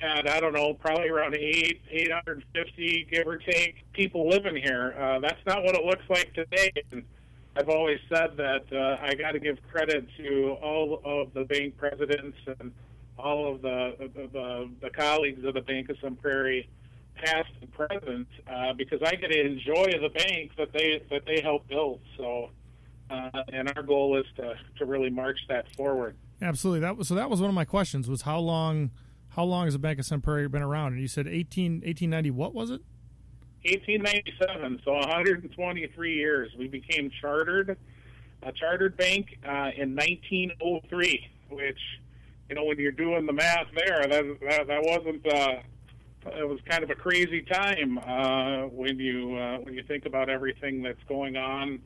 had 0.00 0.26
I 0.26 0.40
don't 0.40 0.54
know 0.54 0.72
probably 0.72 1.10
around 1.10 1.36
eight 1.36 1.82
eight 1.90 2.10
hundred 2.10 2.42
fifty 2.54 3.06
give 3.10 3.26
or 3.26 3.36
take 3.36 3.84
people 3.92 4.28
living 4.28 4.56
here. 4.56 4.94
Uh, 4.98 5.20
that's 5.20 5.44
not 5.46 5.62
what 5.62 5.74
it 5.74 5.84
looks 5.84 6.04
like 6.08 6.32
today. 6.32 6.72
And 6.90 7.04
I've 7.56 7.68
always 7.68 7.98
said 8.08 8.36
that 8.38 8.64
uh, 8.72 9.04
I 9.04 9.14
got 9.14 9.32
to 9.32 9.40
give 9.40 9.58
credit 9.70 10.06
to 10.16 10.56
all 10.62 11.02
of 11.04 11.34
the 11.34 11.44
bank 11.44 11.76
presidents 11.76 12.38
and 12.46 12.72
all 13.18 13.52
of 13.52 13.60
the 13.60 13.94
the, 13.98 14.28
the, 14.32 14.70
the 14.80 14.90
colleagues 14.90 15.44
of 15.44 15.52
the 15.54 15.60
Bank 15.60 15.90
of 15.90 15.96
Sun 16.00 16.16
Prairie 16.16 16.68
past 17.14 17.50
and 17.60 17.72
present, 17.72 18.28
uh, 18.50 18.72
because 18.72 19.00
I 19.02 19.14
get 19.14 19.30
to 19.30 19.40
enjoy 19.40 19.92
the 20.00 20.10
bank 20.14 20.52
that 20.56 20.72
they 20.72 21.02
that 21.10 21.26
they 21.26 21.40
help 21.40 21.68
build. 21.68 22.00
So, 22.16 22.50
uh, 23.10 23.30
and 23.52 23.72
our 23.76 23.82
goal 23.82 24.18
is 24.18 24.26
to 24.36 24.54
to 24.78 24.84
really 24.84 25.10
march 25.10 25.38
that 25.48 25.74
forward. 25.76 26.16
Absolutely. 26.42 26.80
That 26.80 26.96
was 26.96 27.08
so. 27.08 27.14
That 27.14 27.30
was 27.30 27.40
one 27.40 27.50
of 27.50 27.54
my 27.54 27.64
questions. 27.64 28.08
Was 28.08 28.22
how 28.22 28.38
long 28.38 28.90
how 29.30 29.44
long 29.44 29.66
has 29.66 29.74
the 29.74 29.78
Bank 29.78 29.98
of 29.98 30.06
Sun 30.06 30.22
Prairie 30.22 30.48
been 30.48 30.62
around? 30.62 30.92
And 30.92 31.00
you 31.00 31.08
said 31.08 31.26
18, 31.26 31.82
1890. 31.84 32.30
What 32.30 32.54
was 32.54 32.70
it? 32.70 32.82
1897. 33.64 34.80
So 34.84 34.92
123 34.92 36.14
years. 36.14 36.50
We 36.58 36.66
became 36.66 37.10
chartered, 37.20 37.76
a 38.42 38.52
chartered 38.52 38.96
bank 38.96 39.38
uh, 39.44 39.70
in 39.76 39.94
1903. 39.94 41.26
Which, 41.50 41.78
you 42.48 42.54
know, 42.54 42.64
when 42.64 42.78
you're 42.78 42.92
doing 42.92 43.26
the 43.26 43.32
math 43.32 43.66
there, 43.74 44.06
that 44.08 44.24
that, 44.40 44.66
that 44.66 44.82
wasn't. 44.82 45.26
Uh, 45.26 45.62
it 46.26 46.46
was 46.46 46.58
kind 46.68 46.82
of 46.82 46.90
a 46.90 46.94
crazy 46.94 47.42
time 47.42 47.98
uh, 47.98 48.66
when 48.68 48.98
you 48.98 49.36
uh, 49.36 49.58
when 49.58 49.74
you 49.74 49.82
think 49.82 50.06
about 50.06 50.28
everything 50.28 50.82
that's 50.82 51.02
going 51.08 51.36
on 51.36 51.80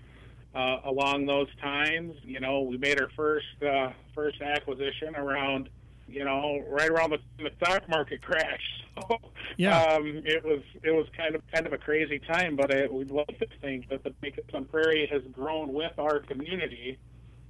uh, 0.55 0.79
along 0.85 1.27
those 1.27 1.49
times. 1.61 2.15
You 2.25 2.41
know, 2.41 2.63
we 2.63 2.77
made 2.77 3.01
our 3.01 3.11
first 3.17 3.63
uh, 3.63 3.91
first 4.15 4.41
acquisition 4.41 5.15
around 5.17 5.69
you 6.07 6.25
know 6.25 6.63
right 6.69 6.91
around 6.91 7.11
the, 7.11 7.19
the 7.39 7.51
stock 7.57 7.89
market 7.89 8.23
crash. 8.23 8.63
So, 9.09 9.19
yeah, 9.57 9.83
um, 9.83 10.23
it 10.25 10.45
was 10.45 10.63
it 10.85 10.93
was 10.93 11.07
kind 11.17 11.35
of 11.35 11.43
kind 11.53 11.67
of 11.67 11.73
a 11.73 11.79
crazy 11.79 12.21
time, 12.21 12.55
but 12.55 12.73
I, 12.73 12.87
we'd 12.87 13.11
love 13.11 13.27
to 13.27 13.47
think 13.61 13.89
that 13.89 14.05
the 14.05 14.13
Sun 14.53 14.67
Prairie 14.67 15.09
has 15.11 15.23
grown 15.33 15.73
with 15.73 15.99
our 15.99 16.21
community. 16.21 16.97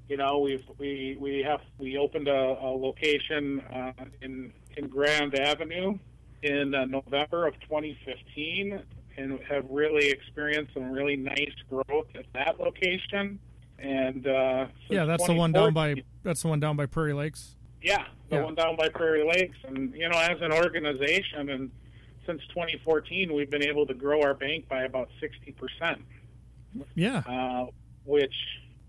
You 0.08 0.16
know, 0.16 0.38
we've 0.38 0.64
we 0.78 1.18
we 1.20 1.42
have 1.46 1.60
we 1.76 1.98
opened 1.98 2.28
a, 2.28 2.56
a 2.58 2.72
location 2.74 3.60
uh, 3.60 3.92
in 4.22 4.54
in 4.78 4.88
Grand 4.88 5.38
Avenue 5.38 5.98
in 6.44 6.74
uh, 6.74 6.84
November 6.84 7.46
of 7.46 7.54
2015 7.60 8.80
and 9.16 9.38
have 9.48 9.64
really 9.70 10.08
experienced 10.10 10.74
some 10.74 10.90
really 10.90 11.16
nice 11.16 11.54
growth 11.70 12.06
at 12.14 12.26
that 12.34 12.60
location. 12.60 13.38
And 13.78 14.26
uh, 14.26 14.66
yeah, 14.88 15.04
that's 15.04 15.26
the 15.26 15.32
one 15.34 15.52
down 15.52 15.72
by 15.72 16.02
that's 16.22 16.42
the 16.42 16.48
one 16.48 16.60
down 16.60 16.76
by 16.76 16.86
Prairie 16.86 17.12
Lakes. 17.12 17.56
Yeah, 17.82 18.04
the 18.28 18.36
Yeah. 18.36 18.42
one 18.44 18.54
down 18.54 18.76
by 18.76 18.88
Prairie 18.88 19.24
Lakes. 19.26 19.56
And 19.66 19.94
you 19.94 20.08
know, 20.08 20.18
as 20.18 20.40
an 20.40 20.52
organization, 20.52 21.48
and 21.50 21.70
since 22.26 22.40
2014, 22.48 23.32
we've 23.34 23.50
been 23.50 23.64
able 23.64 23.86
to 23.86 23.94
grow 23.94 24.22
our 24.22 24.34
bank 24.34 24.68
by 24.68 24.84
about 24.84 25.08
60 25.20 25.52
percent, 25.52 26.02
Yeah, 26.94 27.18
uh, 27.26 27.66
which 28.04 28.34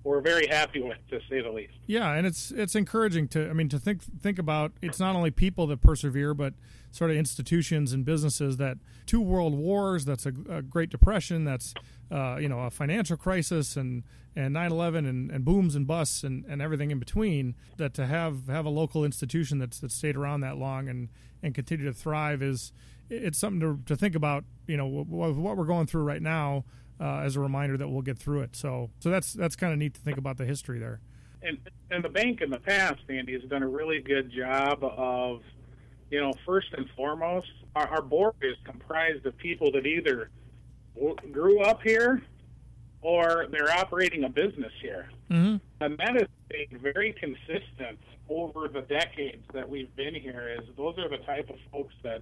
we're 0.06 0.22
very 0.22 0.48
happy 0.48 0.82
with, 0.82 0.98
to 1.10 1.20
say 1.30 1.41
the 1.41 1.52
least. 1.52 1.74
yeah, 1.88 2.13
and 2.13 2.26
it's 2.28 2.52
it's 2.52 2.76
encouraging 2.76 3.28
to 3.30 3.50
I 3.50 3.54
mean 3.54 3.70
to 3.70 3.80
think 3.80 4.04
think 4.04 4.39
about 4.39 4.72
it's 4.82 5.00
not 5.00 5.15
only 5.15 5.32
people 5.32 5.68
that 5.68 5.82
persevere, 5.82 6.34
but 6.34 6.54
sort 6.91 7.12
of 7.12 7.18
institutions 7.18 7.91
and 7.91 8.06
businesses 8.06 8.58
that 8.58 8.78
two 9.06 9.20
world 9.20 9.54
wars, 9.54 10.06
that's 10.06 10.26
a, 10.26 10.34
a 10.50 10.62
Great 10.62 10.89
Depression, 10.89 11.44
that's 11.44 11.74
uh, 12.12 12.38
you 12.39 12.48
know 12.48 12.60
a 12.60 12.70
financial 12.70 13.18
crisis 13.18 13.76
and 13.76 14.04
and 14.36 14.56
9/11 14.56 15.10
and, 15.10 15.32
and 15.32 15.44
booms 15.44 15.76
and 15.76 15.88
busts 15.88 16.24
and, 16.24 16.46
and 16.46 16.62
everything 16.62 16.91
in 16.91 17.00
between. 17.00 17.56
That 17.78 17.94
to 17.96 18.06
have 18.06 18.48
have 18.48 18.65
a 18.65 18.70
local 18.70 19.04
institution 19.04 19.58
that's 19.58 19.80
that 19.80 19.91
stayed 19.91 20.15
around 20.15 20.41
that 20.41 20.58
long 20.58 20.88
and 20.88 21.10
and 21.41 21.56
continue 21.56 21.86
to 21.86 21.94
thrive 21.94 22.41
is 22.44 22.72
it's 23.10 23.38
something 23.38 23.60
to, 23.60 23.80
to 23.86 23.96
think 23.96 24.15
about. 24.15 24.46
You 24.68 24.78
know 24.78 24.86
what, 24.86 25.36
what 25.36 25.58
we're 25.58 25.65
going 25.65 25.88
through 25.88 26.04
right 26.04 26.22
now. 26.22 26.63
Uh, 26.99 27.17
as 27.25 27.36
a 27.36 27.39
reminder 27.41 27.75
that 27.77 27.89
we'll 27.89 28.01
get 28.01 28.17
through 28.17 28.41
it, 28.41 28.55
so 28.55 28.89
so 28.99 29.10
that's 29.10 29.34
that's 29.34 29.55
kind 29.58 29.73
of 29.73 29.79
neat 29.79 29.93
to 29.93 29.99
think 30.01 30.17
about 30.17 30.38
the 30.38 30.45
history 30.45 30.79
there. 30.79 31.01
and 31.41 31.58
and 31.91 32.03
the 32.03 32.10
bank 32.10 32.39
in 32.41 32.49
the 32.49 32.60
past, 32.60 33.01
Andy, 33.10 33.34
has 33.34 33.43
done 33.49 33.63
a 33.63 33.67
really 33.67 33.99
good 34.01 34.31
job 34.31 34.79
of, 34.81 35.41
you 36.10 36.21
know, 36.21 36.31
first 36.45 36.67
and 36.77 36.88
foremost, 36.95 37.47
our, 37.75 37.88
our 37.89 38.01
board 38.01 38.36
is 38.41 38.55
comprised 38.63 39.25
of 39.25 39.36
people 39.38 39.71
that 39.73 39.86
either 39.86 40.29
grew 41.31 41.62
up 41.62 41.81
here 41.84 42.21
or 43.01 43.45
they're 43.51 43.71
operating 43.71 44.23
a 44.23 44.29
business 44.29 44.71
here, 44.81 45.10
Mm-hmm. 45.29 45.58
and 45.84 45.97
that 45.97 46.13
has 46.15 46.27
been 46.49 46.79
very 46.79 47.12
consistent 47.13 47.99
over 48.29 48.67
the 48.67 48.81
decades 48.81 49.43
that 49.53 49.67
we've 49.69 49.93
been 49.95 50.15
here. 50.15 50.55
Is 50.60 50.67
those 50.77 50.97
are 50.97 51.10
the 51.10 51.17
type 51.25 51.49
of 51.49 51.58
folks 51.71 51.93
that 52.03 52.21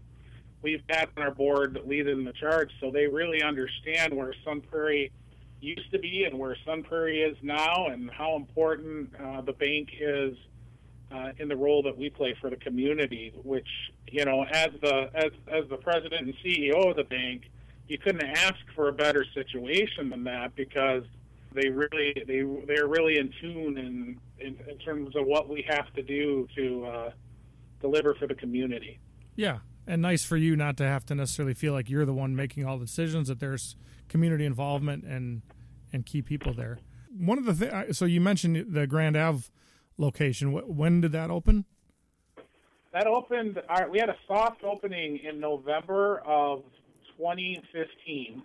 we've 0.64 0.82
had 0.90 1.10
on 1.18 1.24
our 1.24 1.32
board 1.32 1.80
leading 1.86 2.24
the 2.24 2.34
charge, 2.34 2.72
so 2.80 2.90
they 2.90 3.08
really 3.08 3.44
understand 3.44 4.14
where 4.14 4.34
Sun 4.44 4.62
Prairie 4.62 5.12
used 5.62 5.92
to 5.92 6.00
be 6.00 6.24
and 6.26 6.38
where 6.38 6.56
Sun 6.66 6.84
Prairie 6.84 7.22
is 7.22 7.38
now, 7.42 7.88
and 7.88 8.10
how 8.10 8.36
important 8.36 9.10
uh, 9.22 9.42
the 9.42 9.54
bank 9.54 9.90
is 10.00 10.36
uh, 11.12 11.32
in 11.38 11.48
the 11.48 11.56
role 11.56 11.84
that 11.84 11.98
we 11.98 12.10
play 12.10 12.36
for 12.42 12.50
the 12.50 12.56
community. 12.56 13.34
Which 13.44 13.68
you 14.10 14.26
know, 14.26 14.44
as 14.44 14.70
the 14.82 15.10
as 15.14 15.32
as 15.48 15.70
the 15.70 15.78
president 15.78 16.28
and 16.28 16.34
CEO 16.44 16.90
of 16.90 16.96
the 16.96 17.04
bank, 17.04 17.44
you 17.88 17.98
couldn't 17.98 18.24
ask 18.24 18.60
for 18.76 18.88
a 18.88 18.94
better 18.94 19.26
situation 19.34 20.10
than 20.10 20.24
that 20.24 20.56
because 20.56 21.04
they 21.54 21.70
really 21.70 22.14
they 22.28 22.44
they're 22.68 22.88
really 22.88 23.18
in 23.18 23.32
tune 23.42 23.78
in 23.78 24.20
in, 24.40 24.58
in 24.68 24.78
terms 24.80 25.16
of 25.16 25.26
what 25.26 25.50
we 25.50 25.64
have 25.68 25.94
to 25.94 26.02
do 26.02 26.48
to 26.56 26.86
uh, 26.86 27.12
deliver 27.82 28.16
for 28.16 28.28
the 28.28 28.36
community. 28.36 29.00
Yeah, 29.36 29.60
and 29.88 30.02
nice 30.02 30.24
for 30.24 30.38
you 30.38 30.56
not 30.56 30.78
to 30.78 30.84
have 30.86 31.06
to 31.08 31.16
necessarily 31.16 31.54
feel 31.54 31.74
like 31.74 31.90
you're 31.90 32.06
the 32.06 32.14
one 32.14 32.36
making 32.36 32.66
all 32.66 32.78
the 32.78 32.86
decisions. 32.86 33.28
That 33.28 33.40
there's 33.40 33.76
community 34.08 34.46
involvement 34.46 35.04
and 35.04 35.42
and 35.92 36.06
key 36.06 36.22
people 36.22 36.54
there. 36.54 36.80
One 37.16 37.38
of 37.38 37.46
the 37.46 37.54
things. 37.54 37.98
So 37.98 38.06
you 38.06 38.22
mentioned 38.22 38.74
the 38.74 38.88
Grand 38.88 39.16
Ave 39.16 39.46
location. 39.98 40.52
When 40.54 41.02
did 41.02 41.12
that 41.12 41.30
open? 41.30 41.66
That 42.94 43.08
opened. 43.08 43.60
Our, 43.70 43.90
we 43.90 44.00
had 44.00 44.10
a 44.10 44.18
soft 44.28 44.64
opening 44.64 45.20
in 45.24 45.40
November 45.40 46.20
of 46.26 46.64
2015, 47.18 48.44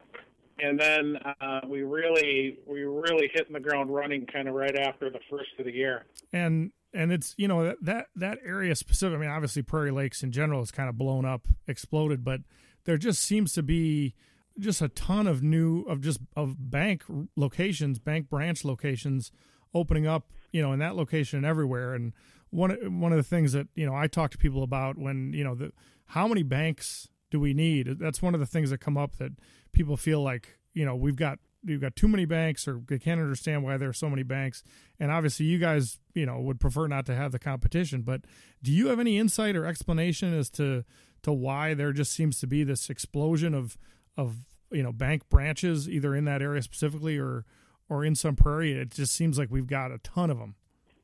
and 0.59 0.81
then 0.81 1.17
uh, 1.41 1.61
we 1.67 1.83
really 1.83 2.59
we 2.67 2.83
really 2.83 3.31
hitting 3.35 3.53
the 3.53 3.61
ground 3.61 3.95
running 3.95 4.27
kind 4.27 4.49
of 4.49 4.55
right 4.55 4.77
after 4.77 5.11
the 5.11 5.21
first 5.31 5.51
of 5.59 5.67
the 5.67 5.73
year. 5.73 6.05
and 6.33 6.73
and 6.93 7.13
it's 7.13 7.35
you 7.37 7.49
know 7.49 7.75
that 7.83 8.07
that, 8.17 8.39
area 8.45 8.75
specific. 8.75 9.17
I 9.17 9.21
mean, 9.21 9.31
obviously 9.31 9.63
Prairie 9.63 9.91
Lakes 9.91 10.23
in 10.23 10.33
general 10.33 10.63
is 10.63 10.71
kind 10.71 10.89
of 10.89 10.97
blown 10.97 11.25
up, 11.25 11.47
exploded, 11.67 12.25
but 12.25 12.41
there 12.85 12.97
just 12.97 13.23
seems 13.23 13.53
to 13.55 13.63
be 13.63 14.15
just 14.59 14.83
a 14.83 14.89
ton 14.89 15.27
of 15.27 15.43
new 15.43 15.83
of 15.83 16.01
just 16.01 16.21
of 16.37 16.71
bank 16.71 17.05
locations, 17.37 17.99
bank 17.99 18.29
branch 18.29 18.65
locations 18.65 19.31
opening 19.75 20.07
up, 20.07 20.31
you 20.53 20.63
know, 20.63 20.73
in 20.73 20.79
that 20.79 20.97
location 20.97 21.39
and 21.39 21.47
everywhere. 21.47 21.95
And 21.95 22.13
one 22.51 23.01
one 23.01 23.13
of 23.13 23.19
the 23.19 23.23
things 23.23 23.53
that 23.53 23.69
you 23.75 23.87
know 23.87 23.95
I 23.95 24.07
talk 24.07 24.31
to 24.33 24.39
people 24.39 24.63
about 24.63 24.97
when 24.97 25.33
you 25.33 25.45
know 25.45 25.55
the 25.55 25.73
how 26.07 26.27
many 26.27 26.43
banks 26.43 27.09
do 27.31 27.39
we 27.39 27.53
need? 27.53 27.99
That's 27.99 28.23
one 28.23 28.35
of 28.35 28.41
the 28.41 28.47
things 28.47 28.71
that 28.71 28.79
come 28.79 28.97
up 28.97 29.17
that 29.17 29.33
people 29.73 29.97
feel 29.97 30.23
like 30.23 30.59
you 30.73 30.85
know 30.85 30.97
we've 30.97 31.17
got 31.17 31.39
you've 31.65 31.81
got 31.81 31.97
too 31.97 32.09
many 32.09 32.25
banks, 32.25 32.67
or 32.69 32.81
they 32.89 32.99
can't 32.99 33.21
understand 33.21 33.65
why 33.65 33.77
there 33.77 33.89
are 33.89 33.95
so 33.95 34.09
many 34.09 34.23
banks. 34.23 34.63
And 34.99 35.11
obviously, 35.11 35.47
you 35.47 35.59
guys, 35.59 35.99
you 36.15 36.27
know, 36.27 36.39
would 36.41 36.61
prefer 36.61 36.87
not 36.87 37.07
to 37.07 37.15
have 37.15 37.33
the 37.33 37.39
competition. 37.39 38.03
But 38.03 38.23
do 38.63 38.73
you 38.73 38.89
have 38.89 39.01
any 39.01 39.19
insight 39.19 39.57
or 39.57 39.67
explanation 39.67 40.35
as 40.35 40.51
to 40.51 40.85
to 41.23 41.33
why 41.33 41.75
there 41.75 41.93
just 41.93 42.13
seems 42.13 42.39
to 42.41 42.47
be 42.47 42.65
this 42.65 42.89
explosion 42.89 43.55
of 43.55 43.77
of 44.17 44.47
you 44.71 44.83
know 44.83 44.93
bank 44.93 45.29
branches 45.29 45.89
either 45.89 46.15
in 46.15 46.25
that 46.27 46.43
area 46.43 46.63
specifically 46.63 47.19
or 47.19 47.45
or 47.89 48.05
in 48.05 48.15
Sun 48.15 48.37
Prairie? 48.37 48.73
It 48.73 48.91
just 48.91 49.15
seems 49.15 49.39
like 49.39 49.51
we've 49.51 49.67
got 49.67 49.91
a 49.91 49.99
ton 49.99 50.31
of 50.31 50.39
them. 50.39 50.55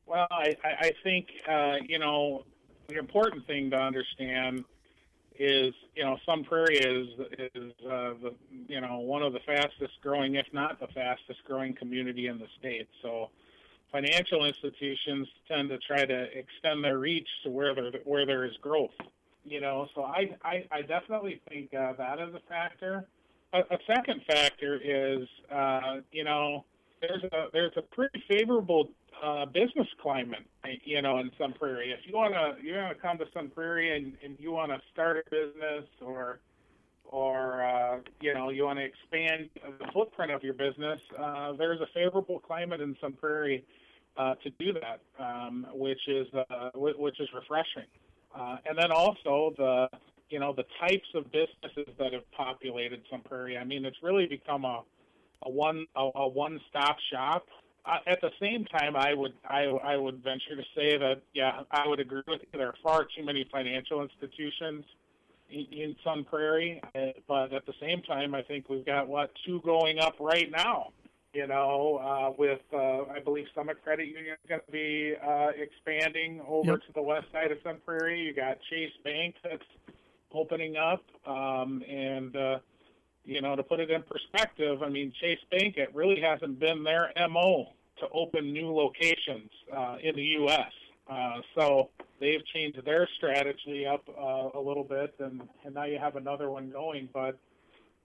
Well, 0.06 0.28
I, 0.30 0.54
I 0.62 0.92
think 1.02 1.28
uh, 1.48 1.76
you 1.86 1.98
know 1.98 2.44
the 2.88 2.98
important 2.98 3.46
thing 3.46 3.70
to 3.70 3.76
understand 3.76 4.64
is 5.38 5.74
you 5.94 6.04
know 6.04 6.16
Sun 6.24 6.44
Prairie 6.44 6.78
is 6.78 7.08
is 7.54 7.72
uh, 7.84 8.14
the 8.22 8.34
you 8.68 8.80
know 8.80 8.98
one 8.98 9.22
of 9.22 9.32
the 9.32 9.40
fastest 9.40 9.92
growing, 10.02 10.36
if 10.36 10.46
not 10.52 10.80
the 10.80 10.86
fastest 10.88 11.40
growing 11.44 11.74
community 11.74 12.28
in 12.28 12.38
the 12.38 12.46
state. 12.58 12.88
So 13.02 13.30
financial 13.90 14.44
institutions 14.44 15.28
tend 15.48 15.68
to 15.70 15.78
try 15.78 16.04
to 16.04 16.26
extend 16.38 16.84
their 16.84 16.98
reach 16.98 17.28
to 17.44 17.50
where 17.50 17.74
there 17.74 17.92
where 18.04 18.26
there 18.26 18.44
is 18.44 18.56
growth. 18.60 18.94
You 19.44 19.60
know, 19.60 19.88
so 19.94 20.02
I 20.02 20.36
I, 20.42 20.66
I 20.70 20.82
definitely 20.82 21.40
think 21.48 21.74
uh, 21.74 21.92
that 21.94 22.20
is 22.20 22.34
a 22.34 22.40
factor. 22.48 23.06
A, 23.52 23.60
a 23.60 23.78
second 23.86 24.22
factor 24.26 24.80
is 24.82 25.28
uh, 25.52 26.00
you 26.12 26.24
know 26.24 26.64
there's 27.00 27.22
a 27.24 27.46
there's 27.52 27.72
a 27.76 27.82
pretty 27.82 28.22
favorable 28.28 28.90
uh, 29.22 29.46
business 29.46 29.88
climate, 30.00 30.44
you 30.84 31.00
know, 31.02 31.18
in 31.18 31.30
Sun 31.38 31.54
Prairie. 31.58 31.92
If 31.92 32.00
you 32.06 32.16
wanna 32.16 32.56
you 32.62 32.74
wanna 32.74 32.94
come 32.94 33.18
to 33.18 33.26
Sun 33.32 33.50
Prairie 33.50 33.96
and, 33.96 34.14
and 34.22 34.36
you 34.38 34.52
wanna 34.52 34.80
start 34.92 35.24
a 35.26 35.30
business 35.30 35.84
or 36.00 36.40
or 37.04 37.62
uh, 37.62 37.98
you 38.20 38.34
know 38.34 38.50
you 38.50 38.64
want 38.64 38.78
to 38.78 38.84
expand 38.84 39.48
the 39.78 39.86
footprint 39.92 40.32
of 40.32 40.42
your 40.42 40.54
business, 40.54 41.00
uh, 41.18 41.52
there's 41.52 41.80
a 41.80 41.86
favorable 41.94 42.40
climate 42.40 42.80
in 42.80 42.96
Sun 43.00 43.12
Prairie 43.14 43.64
uh, 44.16 44.34
to 44.42 44.50
do 44.58 44.72
that, 44.72 45.00
um, 45.18 45.66
which 45.72 46.00
is 46.08 46.26
uh, 46.34 46.70
which 46.74 47.20
is 47.20 47.28
refreshing. 47.34 47.88
Uh, 48.34 48.56
and 48.68 48.76
then 48.76 48.90
also 48.90 49.52
the 49.56 49.88
you 50.30 50.40
know 50.40 50.52
the 50.52 50.64
types 50.80 51.08
of 51.14 51.30
businesses 51.30 51.94
that 51.98 52.12
have 52.12 52.28
populated 52.32 53.02
Sun 53.10 53.22
Prairie. 53.28 53.56
I 53.58 53.64
mean, 53.64 53.84
it's 53.84 54.02
really 54.02 54.26
become 54.26 54.64
a 54.64 54.82
a 55.44 55.50
one 55.50 55.86
a, 55.96 56.10
a 56.14 56.28
one 56.28 56.60
stop 56.70 56.96
shop 57.12 57.46
uh, 57.86 57.98
at 58.06 58.20
the 58.20 58.30
same 58.40 58.64
time, 58.64 58.96
I 58.96 59.12
would 59.14 59.34
I, 59.48 59.64
I 59.64 59.96
would 59.96 60.22
venture 60.22 60.56
to 60.56 60.62
say 60.74 60.96
that 60.96 61.20
yeah, 61.34 61.62
I 61.70 61.86
would 61.86 62.00
agree 62.00 62.22
with 62.26 62.40
you. 62.40 62.58
There 62.58 62.68
are 62.68 62.74
far 62.82 63.06
too 63.16 63.24
many 63.24 63.46
financial 63.52 64.02
institutions 64.02 64.84
in, 65.50 65.66
in 65.70 65.96
Sun 66.02 66.24
Prairie, 66.24 66.80
uh, 66.94 67.08
but 67.28 67.52
at 67.52 67.66
the 67.66 67.74
same 67.80 68.00
time, 68.02 68.34
I 68.34 68.42
think 68.42 68.68
we've 68.70 68.86
got 68.86 69.06
what 69.06 69.30
two 69.44 69.60
going 69.64 69.98
up 69.98 70.14
right 70.18 70.50
now. 70.50 70.92
You 71.34 71.48
know, 71.48 71.96
uh, 71.96 72.32
with 72.38 72.60
uh, 72.72 73.02
I 73.12 73.18
believe 73.22 73.46
Summit 73.54 73.82
Credit 73.82 74.06
Union 74.06 74.36
is 74.42 74.48
going 74.48 74.60
to 74.64 74.72
be 74.72 75.14
uh, 75.22 75.48
expanding 75.56 76.40
over 76.46 76.72
Yep. 76.72 76.80
to 76.86 76.92
the 76.94 77.02
west 77.02 77.26
side 77.32 77.50
of 77.50 77.58
Sun 77.64 77.78
Prairie. 77.84 78.20
You 78.20 78.32
got 78.32 78.58
Chase 78.70 78.92
Bank 79.02 79.34
that's 79.42 79.62
opening 80.32 80.76
up, 80.76 81.02
um, 81.26 81.82
and 81.88 82.36
uh, 82.36 82.58
you 83.24 83.40
know, 83.40 83.56
to 83.56 83.62
put 83.62 83.80
it 83.80 83.90
in 83.90 84.02
perspective, 84.02 84.82
I 84.82 84.88
mean, 84.88 85.12
Chase 85.20 85.38
Bank, 85.50 85.76
it 85.76 85.94
really 85.94 86.20
hasn't 86.20 86.60
been 86.60 86.84
their 86.84 87.12
MO 87.30 87.66
to 87.98 88.08
open 88.12 88.52
new 88.52 88.72
locations 88.72 89.50
uh, 89.74 89.96
in 90.02 90.14
the 90.16 90.22
U.S. 90.22 90.72
Uh, 91.08 91.40
so 91.56 91.90
they've 92.20 92.44
changed 92.46 92.84
their 92.84 93.08
strategy 93.16 93.86
up 93.86 94.02
uh, 94.08 94.58
a 94.58 94.60
little 94.60 94.84
bit, 94.84 95.14
and, 95.18 95.42
and 95.64 95.74
now 95.74 95.84
you 95.84 95.98
have 95.98 96.16
another 96.16 96.50
one 96.50 96.70
going. 96.70 97.08
But 97.12 97.38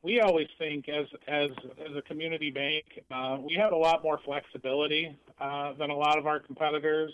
we 0.04 0.22
always 0.22 0.48
think, 0.58 0.88
as 0.88 1.08
as 1.28 1.50
as 1.80 1.96
a 1.96 2.02
community 2.02 2.52
bank, 2.52 2.86
uh, 3.12 3.38
we 3.42 3.56
have 3.56 3.74
a 3.74 3.78
lot 3.78 4.04
more 4.04 4.20
flexibility 4.24 5.18
uh, 5.40 5.74
than 5.74 5.90
a 5.90 5.96
lot 5.96 6.18
of 6.18 6.28
our 6.28 6.40
competitors. 6.40 7.12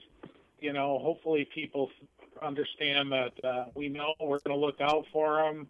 You 0.60 0.74
know, 0.74 1.00
hopefully 1.00 1.48
people 1.54 1.90
understand 2.42 3.12
that 3.12 3.32
uh, 3.44 3.66
we 3.76 3.90
know 3.90 4.14
we're 4.20 4.40
going 4.40 4.58
to 4.60 4.66
look 4.66 4.82
out 4.82 5.06
for 5.12 5.38
them 5.38 5.68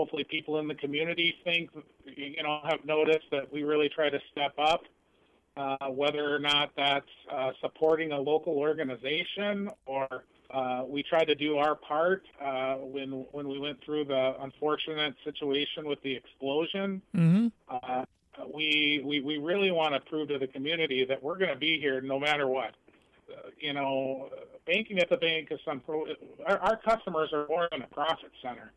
hopefully 0.00 0.24
people 0.24 0.58
in 0.60 0.66
the 0.66 0.74
community 0.74 1.34
think 1.44 1.68
you 2.06 2.42
know 2.42 2.60
have 2.64 2.82
noticed 2.86 3.26
that 3.30 3.52
we 3.52 3.62
really 3.64 3.90
try 3.90 4.08
to 4.08 4.18
step 4.32 4.54
up 4.58 4.82
uh, 5.58 5.88
whether 5.88 6.34
or 6.34 6.38
not 6.38 6.70
that's 6.74 7.14
uh, 7.30 7.50
supporting 7.60 8.12
a 8.12 8.18
local 8.18 8.54
organization 8.54 9.68
or 9.84 10.08
uh, 10.54 10.82
we 10.88 11.02
try 11.02 11.22
to 11.22 11.34
do 11.34 11.58
our 11.58 11.74
part 11.74 12.22
uh, 12.42 12.76
when 12.76 13.26
when 13.32 13.46
we 13.46 13.58
went 13.58 13.78
through 13.84 14.06
the 14.06 14.34
unfortunate 14.40 15.14
situation 15.22 15.86
with 15.86 16.00
the 16.02 16.14
explosion 16.14 17.02
Mm-hmm. 17.14 17.48
uh, 17.68 18.04
we, 18.54 19.02
we 19.04 19.20
we 19.20 19.36
really 19.36 19.70
want 19.70 19.92
to 19.92 20.00
prove 20.00 20.28
to 20.28 20.38
the 20.38 20.46
community 20.46 21.04
that 21.04 21.22
we're 21.22 21.36
going 21.36 21.52
to 21.52 21.58
be 21.58 21.78
here 21.78 22.00
no 22.00 22.18
matter 22.18 22.46
what. 22.46 22.72
Uh, 23.30 23.50
you 23.58 23.74
know, 23.74 24.30
banking 24.66 24.98
at 24.98 25.10
the 25.10 25.16
bank 25.18 25.48
is 25.50 25.60
some 25.64 25.80
pro. 25.80 26.06
Our, 26.46 26.58
our 26.58 26.76
customers 26.76 27.30
are 27.34 27.46
more 27.48 27.68
than 27.70 27.82
a 27.82 27.86
profit 27.88 28.32
center. 28.42 28.72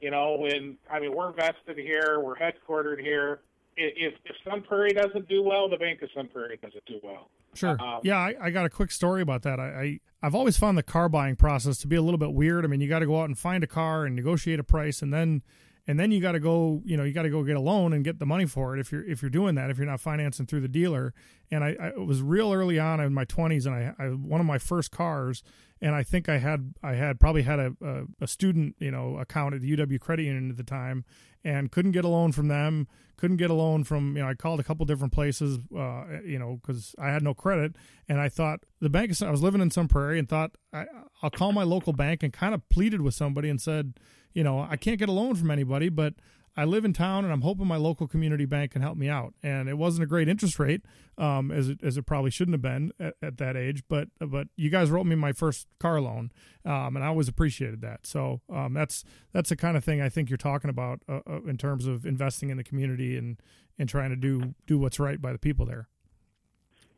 You 0.00 0.10
know, 0.10 0.36
when 0.38 0.76
I 0.90 1.00
mean 1.00 1.14
we're 1.14 1.32
vested 1.32 1.76
here, 1.76 2.20
we're 2.20 2.36
headquartered 2.36 3.00
here. 3.00 3.40
If 3.76 4.14
if 4.24 4.36
Sun 4.44 4.62
Prairie 4.62 4.92
doesn't 4.92 5.28
do 5.28 5.42
well, 5.42 5.68
the 5.68 5.76
Bank 5.76 6.02
of 6.02 6.08
Sun 6.14 6.28
Prairie 6.28 6.58
doesn't 6.62 6.84
do 6.86 6.98
well. 7.02 7.28
Sure. 7.54 7.80
Um, 7.80 8.00
yeah, 8.02 8.18
I, 8.18 8.34
I 8.40 8.50
got 8.50 8.64
a 8.64 8.70
quick 8.70 8.90
story 8.90 9.22
about 9.22 9.42
that. 9.42 9.58
I, 9.58 9.64
I 9.64 10.00
I've 10.22 10.34
always 10.34 10.56
found 10.56 10.76
the 10.76 10.82
car 10.82 11.08
buying 11.08 11.36
process 11.36 11.78
to 11.78 11.86
be 11.86 11.96
a 11.96 12.02
little 12.02 12.18
bit 12.18 12.32
weird. 12.32 12.64
I 12.64 12.68
mean, 12.68 12.80
you 12.80 12.88
got 12.88 13.00
to 13.00 13.06
go 13.06 13.20
out 13.20 13.24
and 13.24 13.38
find 13.38 13.64
a 13.64 13.66
car 13.66 14.04
and 14.04 14.14
negotiate 14.16 14.58
a 14.58 14.64
price, 14.64 15.02
and 15.02 15.12
then 15.12 15.42
and 15.86 15.98
then 15.98 16.12
you 16.12 16.20
got 16.20 16.32
to 16.32 16.40
go, 16.40 16.82
you 16.84 16.96
know, 16.96 17.04
you 17.04 17.12
got 17.12 17.22
to 17.22 17.30
go 17.30 17.42
get 17.42 17.56
a 17.56 17.60
loan 17.60 17.92
and 17.92 18.04
get 18.04 18.18
the 18.18 18.26
money 18.26 18.46
for 18.46 18.76
it 18.76 18.80
if 18.80 18.92
you're 18.92 19.04
if 19.04 19.22
you're 19.22 19.30
doing 19.30 19.54
that. 19.54 19.70
If 19.70 19.78
you're 19.78 19.86
not 19.86 20.00
financing 20.00 20.46
through 20.46 20.60
the 20.60 20.68
dealer, 20.68 21.14
and 21.50 21.64
I, 21.64 21.76
I 21.80 21.86
it 21.88 22.06
was 22.06 22.22
real 22.22 22.52
early 22.52 22.78
on 22.78 23.00
in 23.00 23.14
my 23.14 23.24
20s, 23.24 23.66
and 23.66 23.74
I, 23.74 23.94
I 23.98 24.08
one 24.08 24.40
of 24.40 24.46
my 24.46 24.58
first 24.58 24.90
cars, 24.90 25.42
and 25.80 25.94
I 25.94 26.02
think 26.02 26.28
I 26.28 26.38
had 26.38 26.74
I 26.82 26.94
had 26.94 27.18
probably 27.18 27.42
had 27.42 27.58
a, 27.58 27.72
a, 27.82 28.02
a 28.22 28.26
student 28.26 28.76
you 28.78 28.90
know 28.90 29.16
account 29.18 29.54
at 29.54 29.62
the 29.62 29.76
UW 29.76 29.98
Credit 30.00 30.24
Union 30.24 30.50
at 30.50 30.56
the 30.56 30.64
time, 30.64 31.04
and 31.42 31.70
couldn't 31.70 31.92
get 31.92 32.04
a 32.04 32.08
loan 32.08 32.32
from 32.32 32.48
them. 32.48 32.86
Couldn't 33.16 33.36
get 33.36 33.50
a 33.50 33.54
loan 33.54 33.84
from 33.84 34.16
you 34.16 34.22
know 34.22 34.28
I 34.28 34.34
called 34.34 34.60
a 34.60 34.64
couple 34.64 34.86
different 34.86 35.12
places, 35.12 35.58
uh, 35.76 36.04
you 36.24 36.38
know, 36.38 36.60
because 36.60 36.94
I 36.98 37.08
had 37.08 37.22
no 37.22 37.34
credit, 37.34 37.76
and 38.08 38.20
I 38.20 38.28
thought 38.28 38.60
the 38.80 38.90
bank. 38.90 39.12
I 39.22 39.30
was 39.30 39.42
living 39.42 39.60
in 39.60 39.70
Sun 39.70 39.88
Prairie 39.88 40.18
and 40.18 40.28
thought 40.28 40.52
I, 40.72 40.86
I'll 41.22 41.30
call 41.30 41.52
my 41.52 41.64
local 41.64 41.92
bank 41.92 42.22
and 42.22 42.32
kind 42.32 42.54
of 42.54 42.66
pleaded 42.68 43.00
with 43.02 43.14
somebody 43.14 43.48
and 43.48 43.60
said, 43.60 43.94
you 44.32 44.44
know, 44.44 44.66
I 44.68 44.76
can't 44.76 44.98
get 44.98 45.08
a 45.08 45.12
loan 45.12 45.34
from 45.34 45.50
anybody, 45.50 45.88
but 45.88 46.14
I 46.56 46.64
live 46.64 46.84
in 46.84 46.92
town 46.92 47.24
and 47.24 47.32
I'm 47.32 47.42
hoping 47.42 47.66
my 47.66 47.76
local 47.76 48.08
community 48.08 48.44
bank 48.44 48.72
can 48.72 48.82
help 48.82 48.96
me 48.96 49.08
out. 49.08 49.34
And 49.42 49.68
it 49.68 49.78
wasn't 49.78 50.02
a 50.02 50.06
great 50.06 50.28
interest 50.28 50.58
rate, 50.58 50.82
um, 51.16 51.50
as 51.50 51.68
it 51.68 51.82
as 51.82 51.96
it 51.96 52.06
probably 52.06 52.30
shouldn't 52.30 52.54
have 52.54 52.62
been 52.62 52.92
at, 52.98 53.14
at 53.22 53.38
that 53.38 53.56
age. 53.56 53.84
But 53.88 54.08
but 54.18 54.48
you 54.56 54.68
guys 54.68 54.90
wrote 54.90 55.04
me 55.04 55.14
my 55.14 55.32
first 55.32 55.68
car 55.78 56.00
loan, 56.00 56.32
um, 56.64 56.96
and 56.96 57.04
I 57.04 57.08
always 57.08 57.28
appreciated 57.28 57.80
that. 57.82 58.06
So 58.06 58.40
um, 58.52 58.74
that's 58.74 59.04
that's 59.32 59.50
the 59.50 59.56
kind 59.56 59.76
of 59.76 59.84
thing 59.84 60.00
I 60.00 60.08
think 60.08 60.28
you're 60.28 60.36
talking 60.36 60.70
about 60.70 61.00
uh, 61.08 61.20
uh, 61.26 61.42
in 61.46 61.56
terms 61.56 61.86
of 61.86 62.04
investing 62.04 62.50
in 62.50 62.56
the 62.56 62.64
community 62.64 63.16
and 63.16 63.40
and 63.78 63.88
trying 63.88 64.10
to 64.10 64.16
do 64.16 64.54
do 64.66 64.78
what's 64.78 64.98
right 64.98 65.20
by 65.20 65.32
the 65.32 65.38
people 65.38 65.66
there. 65.66 65.88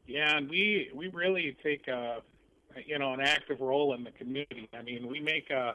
Yeah, 0.07 0.38
and 0.38 0.49
we 0.49 0.90
we 0.95 1.09
really 1.09 1.57
take 1.62 1.88
a 1.88 2.23
you 2.87 2.99
know 2.99 3.12
an 3.12 3.21
active 3.21 3.61
role 3.61 3.95
in 3.95 4.03
the 4.03 4.12
community. 4.12 4.68
I 4.73 4.83
mean, 4.83 5.07
we 5.07 5.21
make 5.21 5.51
a 5.51 5.75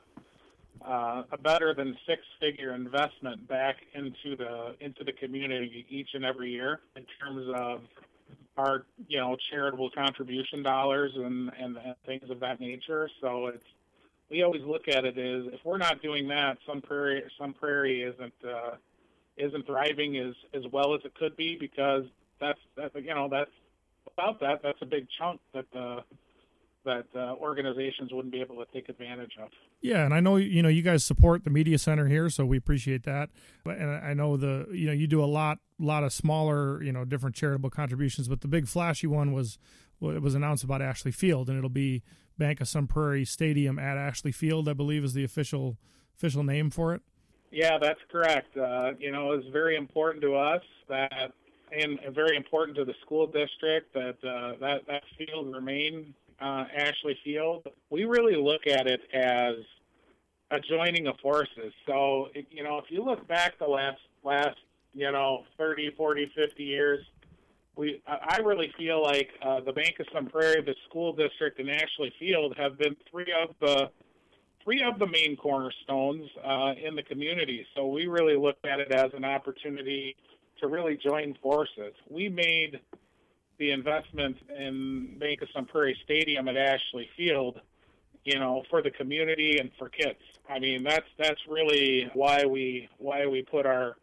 uh, 0.86 1.24
a 1.32 1.38
better 1.38 1.74
than 1.74 1.98
six 2.08 2.22
figure 2.40 2.74
investment 2.74 3.48
back 3.48 3.78
into 3.94 4.36
the 4.36 4.76
into 4.80 5.04
the 5.04 5.12
community 5.12 5.86
each 5.90 6.10
and 6.14 6.26
every 6.26 6.52
year 6.52 6.82
in 6.96 7.06
terms 7.20 7.48
of 7.56 7.82
our 8.58 8.86
you 9.08 9.20
know 9.20 9.38
charitable 9.50 9.90
contribution 9.92 10.64
dollars 10.64 11.12
and, 11.16 11.52
and, 11.60 11.78
and 11.78 11.96
things 12.06 12.30
of 12.30 12.40
that 12.40 12.60
nature. 12.60 13.10
So 13.22 13.48
it's 13.48 13.66
we 14.30 14.44
always 14.44 14.64
look 14.64 14.88
at 14.88 15.06
it 15.06 15.18
as 15.18 15.54
if 15.54 15.60
we're 15.64 15.78
not 15.78 16.02
doing 16.02 16.28
that, 16.30 16.58
Sun 16.66 16.82
Prairie 16.82 17.24
Sun 17.38 17.54
Prairie 17.54 18.04
isn't 18.04 18.34
uh, 18.46 18.76
isn't 19.38 19.66
thriving 19.66 20.18
as 20.18 20.34
as 20.54 20.64
well 20.72 20.94
as 20.94 21.02
it 21.06 21.14
could 21.16 21.36
be 21.38 21.56
because 21.58 22.04
that's 22.40 22.60
that's 22.76 22.96
you 22.96 23.14
know 23.14 23.28
that's 23.30 23.52
without 24.06 24.40
that 24.40 24.62
that's 24.64 24.82
a 24.82 24.86
big 24.86 25.08
chunk 25.18 25.40
that 25.54 25.66
uh, 25.76 26.02
that 26.86 27.06
uh, 27.16 27.36
organizations 27.36 28.12
wouldn't 28.14 28.32
be 28.32 28.42
able 28.42 28.56
to 28.56 28.66
take 28.72 28.90
advantage 28.90 29.34
of. 29.42 29.50
Yeah, 29.82 30.06
and 30.06 30.14
I 30.14 30.20
know 30.20 30.38
you 30.38 30.62
know 30.62 30.70
you 30.70 30.82
guys 30.82 31.04
support 31.04 31.44
the 31.44 31.50
media 31.50 31.78
center 31.78 32.08
here, 32.08 32.30
so 32.30 32.46
we 32.46 32.58
appreciate 32.58 33.04
that. 33.04 33.30
But 33.64 33.78
and 33.78 33.90
I 33.90 34.14
know 34.14 34.38
the 34.38 34.68
you 34.72 34.88
know 34.88 34.94
you 34.94 35.08
do 35.08 35.24
a 35.24 35.26
lot 35.26 35.60
lot 35.80 36.04
of 36.04 36.14
smaller 36.14 36.82
you 36.82 36.92
know 36.92 37.06
different 37.06 37.36
charitable 37.36 37.70
contributions, 37.70 38.28
but 38.28 38.42
the 38.42 38.48
big 38.48 38.68
flashy 38.68 39.08
one 39.08 39.34
was 39.34 39.58
well, 40.00 40.16
it 40.16 40.22
was 40.22 40.36
announced 40.36 40.64
about 40.64 40.82
Ashley 40.82 41.12
Field, 41.12 41.50
and 41.50 41.58
it'll 41.58 41.70
be 41.70 42.04
Bank 42.38 42.62
of 42.62 42.68
Sun 42.68 42.88
Prairie 42.88 43.26
Stadium 43.26 43.80
at 43.80 43.98
Ashley 43.98 44.32
Field, 44.32 44.70
I 44.70 44.74
believe 44.74 45.04
is 45.04 45.14
the 45.14 45.24
official 45.24 45.78
official 46.16 46.44
name 46.44 46.70
for 46.70 46.94
it. 46.94 47.02
Yeah, 47.52 47.78
that's 47.80 48.00
correct. 48.12 48.56
Uh, 48.58 48.92
you 49.00 49.12
know, 49.12 49.32
it's 49.32 49.48
very 49.48 49.76
important 49.76 50.22
to 50.24 50.36
us 50.36 50.62
that, 50.90 51.32
and 51.72 52.00
very 52.14 52.36
important 52.36 52.78
to 52.78 52.86
the 52.86 52.94
school 53.06 53.28
district 53.28 53.94
that 53.94 54.18
uh, 54.24 54.58
that 54.60 54.82
that 54.88 55.04
field 55.18 55.54
remain 55.54 56.14
uh, 56.42 56.66
Ashley 56.76 57.18
Field. 57.24 57.68
We 57.90 58.06
really 58.06 58.36
look 58.36 58.68
at 58.68 58.88
it 58.88 59.02
as 59.14 59.56
a 60.52 60.60
joining 60.60 61.08
of 61.08 61.16
forces. 61.22 61.74
So, 61.86 62.28
you 62.52 62.64
know, 62.64 62.78
if 62.78 62.86
you 62.90 63.04
look 63.04 63.28
back 63.28 63.60
the 63.60 63.68
last 63.68 64.00
last 64.24 64.58
you 64.98 65.12
know, 65.12 65.44
30, 65.58 65.92
40, 65.96 66.32
50 66.36 66.64
years. 66.64 67.06
We, 67.76 68.02
I 68.08 68.38
I 68.38 68.42
really 68.42 68.74
feel 68.76 69.04
like 69.04 69.30
uh, 69.46 69.60
the 69.62 69.72
Bank 69.72 69.96
of 70.00 70.08
Sun 70.12 70.30
Prairie, 70.30 70.64
the 70.64 70.74
school 70.90 71.14
district, 71.14 71.60
and 71.60 71.70
Ashley 71.70 72.12
Field 72.20 72.56
have 72.58 72.80
been 72.80 72.96
three 73.10 73.32
of 73.40 73.56
the 73.62 73.92
three 74.64 74.82
of 74.82 74.98
the 74.98 75.06
main 75.06 75.38
cornerstones 75.38 76.28
uh, 76.44 76.74
in 76.84 76.96
the 76.96 77.04
community. 77.04 77.66
So 77.76 77.88
we 77.88 78.08
really 78.08 78.36
looked 78.36 78.66
at 78.66 78.80
it 78.80 78.92
as 78.92 79.12
an 79.14 79.24
opportunity 79.24 80.16
to 80.60 80.68
really 80.68 80.98
join 80.98 81.36
forces. 81.42 81.94
We 82.10 82.28
made 82.28 82.80
the 83.60 83.72
investment 83.72 84.38
in 84.58 85.18
Bank 85.20 85.42
of 85.42 85.50
Sun 85.54 85.66
Prairie 85.66 85.98
Stadium 86.04 86.48
at 86.48 86.58
Ashley 86.58 87.10
Field, 87.18 87.60
you 88.24 88.40
know, 88.40 88.64
for 88.70 88.82
the 88.82 88.92
community 88.92 89.58
and 89.60 89.72
for 89.78 89.90
kids. 89.90 90.20
I 90.50 90.60
mean, 90.60 90.84
that's 90.84 91.08
that's 91.18 91.42
really 91.48 92.10
why 92.14 92.46
we 92.46 92.90
why 92.98 93.26
we 93.26 93.42
put 93.42 93.66
our 93.66 93.98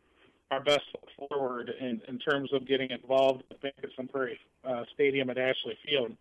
our 0.50 0.62
best 0.62 0.82
foot 0.92 1.28
forward 1.28 1.70
in, 1.80 2.00
in 2.06 2.18
terms 2.18 2.52
of 2.52 2.66
getting 2.66 2.90
involved 2.90 3.42
of 3.50 3.58
Sun 3.96 4.08
Prairie 4.08 4.38
uh, 4.64 4.84
Stadium 4.94 5.30
at 5.30 5.38
Ashley 5.38 5.76
Field. 5.86 6.16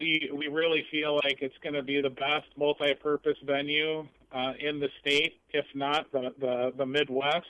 We 0.00 0.30
we 0.34 0.48
really 0.48 0.84
feel 0.90 1.16
like 1.16 1.38
it's 1.40 1.56
going 1.62 1.74
to 1.74 1.82
be 1.82 2.00
the 2.00 2.10
best 2.10 2.46
multi-purpose 2.56 3.38
venue 3.44 4.06
uh, 4.32 4.52
in 4.58 4.78
the 4.80 4.88
state, 5.00 5.40
if 5.50 5.64
not 5.74 6.10
the, 6.12 6.32
the 6.38 6.72
the 6.76 6.86
Midwest. 6.86 7.46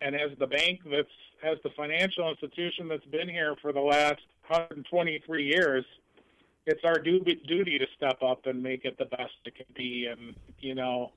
And 0.00 0.14
as 0.14 0.30
the 0.38 0.46
bank 0.46 0.80
that's 0.84 1.08
as 1.42 1.58
the 1.62 1.70
financial 1.76 2.28
institution 2.30 2.88
that's 2.88 3.04
been 3.06 3.28
here 3.28 3.54
for 3.62 3.72
the 3.72 3.80
last 3.80 4.22
123 4.48 5.44
years, 5.44 5.84
it's 6.66 6.84
our 6.84 6.98
duty 6.98 7.78
to 7.78 7.86
step 7.96 8.22
up 8.22 8.46
and 8.46 8.62
make 8.62 8.84
it 8.84 8.98
the 8.98 9.04
best 9.04 9.34
it 9.44 9.54
can 9.54 9.66
be. 9.74 10.06
And 10.06 10.34
you 10.60 10.74
know, 10.74 11.12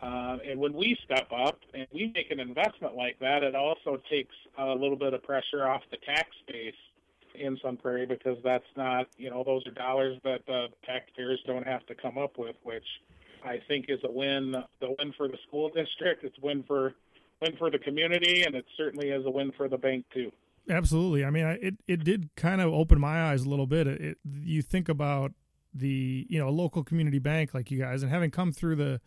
uh, 0.00 0.38
and 0.44 0.58
when 0.58 0.72
we 0.72 0.96
step 1.04 1.28
up 1.32 1.60
and 1.74 1.86
we 1.92 2.12
make 2.14 2.30
an 2.30 2.40
investment 2.40 2.96
like 2.96 3.18
that, 3.20 3.42
it 3.42 3.54
also 3.54 4.00
takes 4.10 4.34
a 4.58 4.66
little 4.66 4.96
bit 4.96 5.14
of 5.14 5.22
pressure 5.22 5.66
off 5.66 5.82
the 5.90 5.96
tax 5.98 6.28
base 6.48 6.74
in 7.34 7.58
Sun 7.62 7.78
Prairie 7.78 8.06
because 8.06 8.36
that's 8.44 8.66
not, 8.76 9.06
you 9.16 9.30
know, 9.30 9.42
those 9.44 9.66
are 9.66 9.70
dollars 9.70 10.18
that 10.24 10.44
the 10.46 10.68
taxpayers 10.84 11.40
don't 11.46 11.66
have 11.66 11.86
to 11.86 11.94
come 11.94 12.18
up 12.18 12.36
with, 12.36 12.56
which 12.62 12.84
I 13.44 13.60
think 13.68 13.86
is 13.88 14.00
a 14.04 14.10
win. 14.10 14.52
The 14.80 14.94
win 14.98 15.12
for 15.16 15.28
the 15.28 15.38
school 15.46 15.70
district, 15.74 16.24
it's 16.24 16.38
win 16.40 16.62
for 16.64 16.94
win 17.40 17.56
for 17.56 17.70
the 17.70 17.78
community, 17.78 18.42
and 18.42 18.54
it 18.54 18.66
certainly 18.76 19.10
is 19.10 19.24
a 19.26 19.30
win 19.30 19.52
for 19.56 19.68
the 19.68 19.78
bank 19.78 20.04
too. 20.12 20.32
Absolutely. 20.68 21.24
I 21.24 21.30
mean, 21.30 21.44
it 21.60 21.74
it 21.88 22.04
did 22.04 22.30
kind 22.36 22.60
of 22.60 22.72
open 22.72 23.00
my 23.00 23.30
eyes 23.30 23.42
a 23.42 23.48
little 23.48 23.66
bit. 23.66 23.86
It, 23.86 24.00
it, 24.00 24.18
you 24.42 24.62
think 24.62 24.88
about 24.88 25.32
the 25.74 26.26
you 26.28 26.38
know 26.38 26.48
a 26.48 26.50
local 26.50 26.84
community 26.84 27.18
bank 27.18 27.54
like 27.54 27.70
you 27.70 27.78
guys, 27.78 28.02
and 28.02 28.12
having 28.12 28.30
come 28.30 28.52
through 28.52 28.76
the 28.76 29.00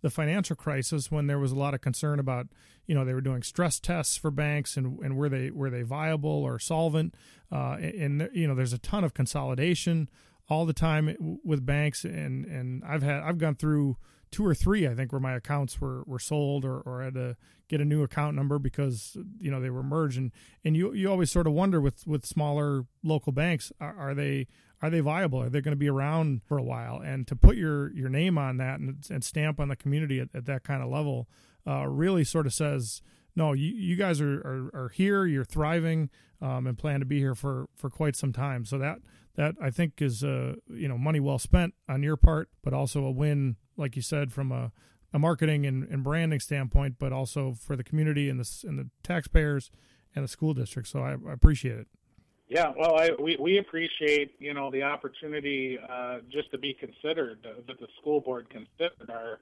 the 0.00 0.10
financial 0.10 0.56
crisis 0.56 1.10
when 1.10 1.26
there 1.26 1.38
was 1.38 1.52
a 1.52 1.56
lot 1.56 1.74
of 1.74 1.80
concern 1.80 2.18
about 2.18 2.46
you 2.86 2.94
know 2.94 3.04
they 3.04 3.14
were 3.14 3.20
doing 3.20 3.42
stress 3.42 3.78
tests 3.78 4.16
for 4.16 4.30
banks 4.30 4.76
and 4.76 4.98
and 5.00 5.16
were 5.16 5.28
they 5.28 5.50
were 5.50 5.70
they 5.70 5.82
viable 5.82 6.30
or 6.30 6.58
solvent, 6.58 7.14
uh, 7.50 7.76
and, 7.80 8.22
and 8.22 8.30
you 8.34 8.46
know 8.46 8.54
there's 8.54 8.72
a 8.72 8.78
ton 8.78 9.04
of 9.04 9.14
consolidation 9.14 10.08
all 10.48 10.66
the 10.66 10.72
time 10.72 11.38
with 11.44 11.64
banks, 11.64 12.04
and 12.04 12.44
and 12.46 12.82
I've 12.84 13.02
had 13.02 13.22
I've 13.22 13.38
gone 13.38 13.54
through 13.54 13.96
two 14.32 14.44
or 14.44 14.54
three 14.54 14.88
I 14.88 14.94
think 14.94 15.12
where 15.12 15.20
my 15.20 15.34
accounts 15.34 15.80
were 15.80 16.02
were 16.06 16.18
sold 16.18 16.64
or 16.64 16.80
or 16.80 17.02
had 17.02 17.14
to 17.14 17.36
get 17.68 17.80
a 17.80 17.84
new 17.84 18.02
account 18.02 18.34
number 18.34 18.58
because 18.58 19.16
you 19.38 19.50
know 19.50 19.60
they 19.60 19.70
were 19.70 19.82
merged. 19.82 20.18
And 20.18 20.32
and 20.64 20.76
you 20.76 20.92
you 20.92 21.08
always 21.08 21.30
sort 21.30 21.46
of 21.46 21.52
wonder 21.52 21.80
with 21.80 22.06
with 22.06 22.26
smaller 22.26 22.86
local 23.04 23.32
banks 23.32 23.70
are, 23.80 23.96
are 23.96 24.14
they 24.14 24.48
are 24.80 24.90
they 24.90 25.00
viable? 25.00 25.40
Are 25.40 25.48
they 25.48 25.60
going 25.60 25.72
to 25.72 25.78
be 25.78 25.88
around 25.88 26.42
for 26.44 26.58
a 26.58 26.62
while? 26.62 27.00
And 27.00 27.26
to 27.28 27.36
put 27.36 27.56
your 27.56 27.92
your 27.92 28.08
name 28.08 28.36
on 28.36 28.56
that 28.56 28.80
and, 28.80 28.96
and 29.08 29.22
stamp 29.22 29.60
on 29.60 29.68
the 29.68 29.76
community 29.76 30.18
at, 30.18 30.28
at 30.34 30.46
that 30.46 30.64
kind 30.64 30.82
of 30.82 30.90
level 30.90 31.28
uh, 31.66 31.86
really 31.86 32.24
sort 32.24 32.46
of 32.46 32.52
says 32.52 33.02
no 33.36 33.52
you, 33.52 33.72
you 33.72 33.96
guys 33.96 34.20
are, 34.20 34.40
are, 34.40 34.70
are 34.74 34.88
here 34.88 35.24
you're 35.24 35.44
thriving 35.44 36.10
um, 36.40 36.66
and 36.66 36.76
plan 36.76 36.98
to 37.00 37.06
be 37.06 37.18
here 37.18 37.34
for 37.34 37.68
for 37.76 37.88
quite 37.88 38.16
some 38.16 38.32
time. 38.32 38.64
So 38.64 38.78
that 38.78 38.98
that 39.36 39.54
I 39.62 39.70
think 39.70 40.02
is 40.02 40.24
uh 40.24 40.56
you 40.68 40.88
know 40.88 40.98
money 40.98 41.20
well 41.20 41.38
spent 41.38 41.74
on 41.88 42.02
your 42.02 42.16
part 42.16 42.50
but 42.62 42.74
also 42.74 43.04
a 43.04 43.10
win 43.10 43.56
like 43.76 43.96
you 43.96 44.02
said 44.02 44.32
from 44.32 44.52
a 44.52 44.72
a 45.12 45.18
marketing 45.18 45.66
and, 45.66 45.84
and 45.88 46.02
branding 46.02 46.40
standpoint, 46.40 46.96
but 46.98 47.12
also 47.12 47.52
for 47.52 47.76
the 47.76 47.84
community 47.84 48.28
and 48.28 48.40
the 48.40 48.66
and 48.66 48.78
the 48.78 48.88
taxpayers 49.02 49.70
and 50.14 50.24
the 50.24 50.28
school 50.28 50.54
district. 50.54 50.88
So 50.88 51.00
I, 51.00 51.12
I 51.28 51.32
appreciate 51.32 51.78
it. 51.78 51.86
Yeah, 52.48 52.72
well, 52.76 52.98
I, 52.98 53.10
we 53.18 53.36
we 53.38 53.58
appreciate 53.58 54.34
you 54.38 54.54
know 54.54 54.70
the 54.70 54.82
opportunity 54.82 55.78
uh, 55.88 56.18
just 56.30 56.50
to 56.50 56.58
be 56.58 56.74
considered 56.74 57.46
uh, 57.46 57.60
that 57.66 57.80
the 57.80 57.88
school 58.00 58.20
board 58.20 58.48
considered 58.50 59.10
our 59.10 59.40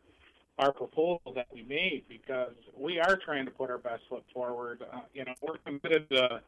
our 0.59 0.73
proposal 0.73 1.33
that 1.35 1.47
we 1.53 1.63
made 1.63 2.05
because 2.09 2.53
we 2.77 2.99
are 3.01 3.17
trying 3.17 3.47
to 3.47 3.51
put 3.51 3.71
our 3.71 3.79
best 3.79 4.03
foot 4.09 4.25
forward. 4.35 4.83
Uh, 4.93 5.01
you 5.15 5.25
know, 5.25 5.33
we're 5.41 5.57
committed 5.65 6.09
to 6.11 6.41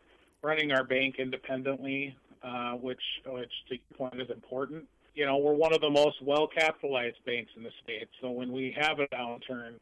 running 0.42 0.72
our 0.72 0.84
bank 0.84 1.16
independently, 1.18 2.16
uh, 2.42 2.72
which 2.72 3.02
which 3.26 3.52
to 3.68 3.74
your 3.74 3.98
point 3.98 4.20
is 4.20 4.30
important 4.30 4.84
you 5.14 5.26
know, 5.26 5.36
we're 5.36 5.54
one 5.54 5.72
of 5.74 5.80
the 5.80 5.90
most 5.90 6.22
well 6.22 6.46
capitalized 6.46 7.18
banks 7.26 7.50
in 7.56 7.62
the 7.62 7.70
state. 7.82 8.08
So 8.20 8.30
when 8.30 8.52
we 8.52 8.74
have 8.78 8.98
a 8.98 9.06
downturn, 9.08 9.74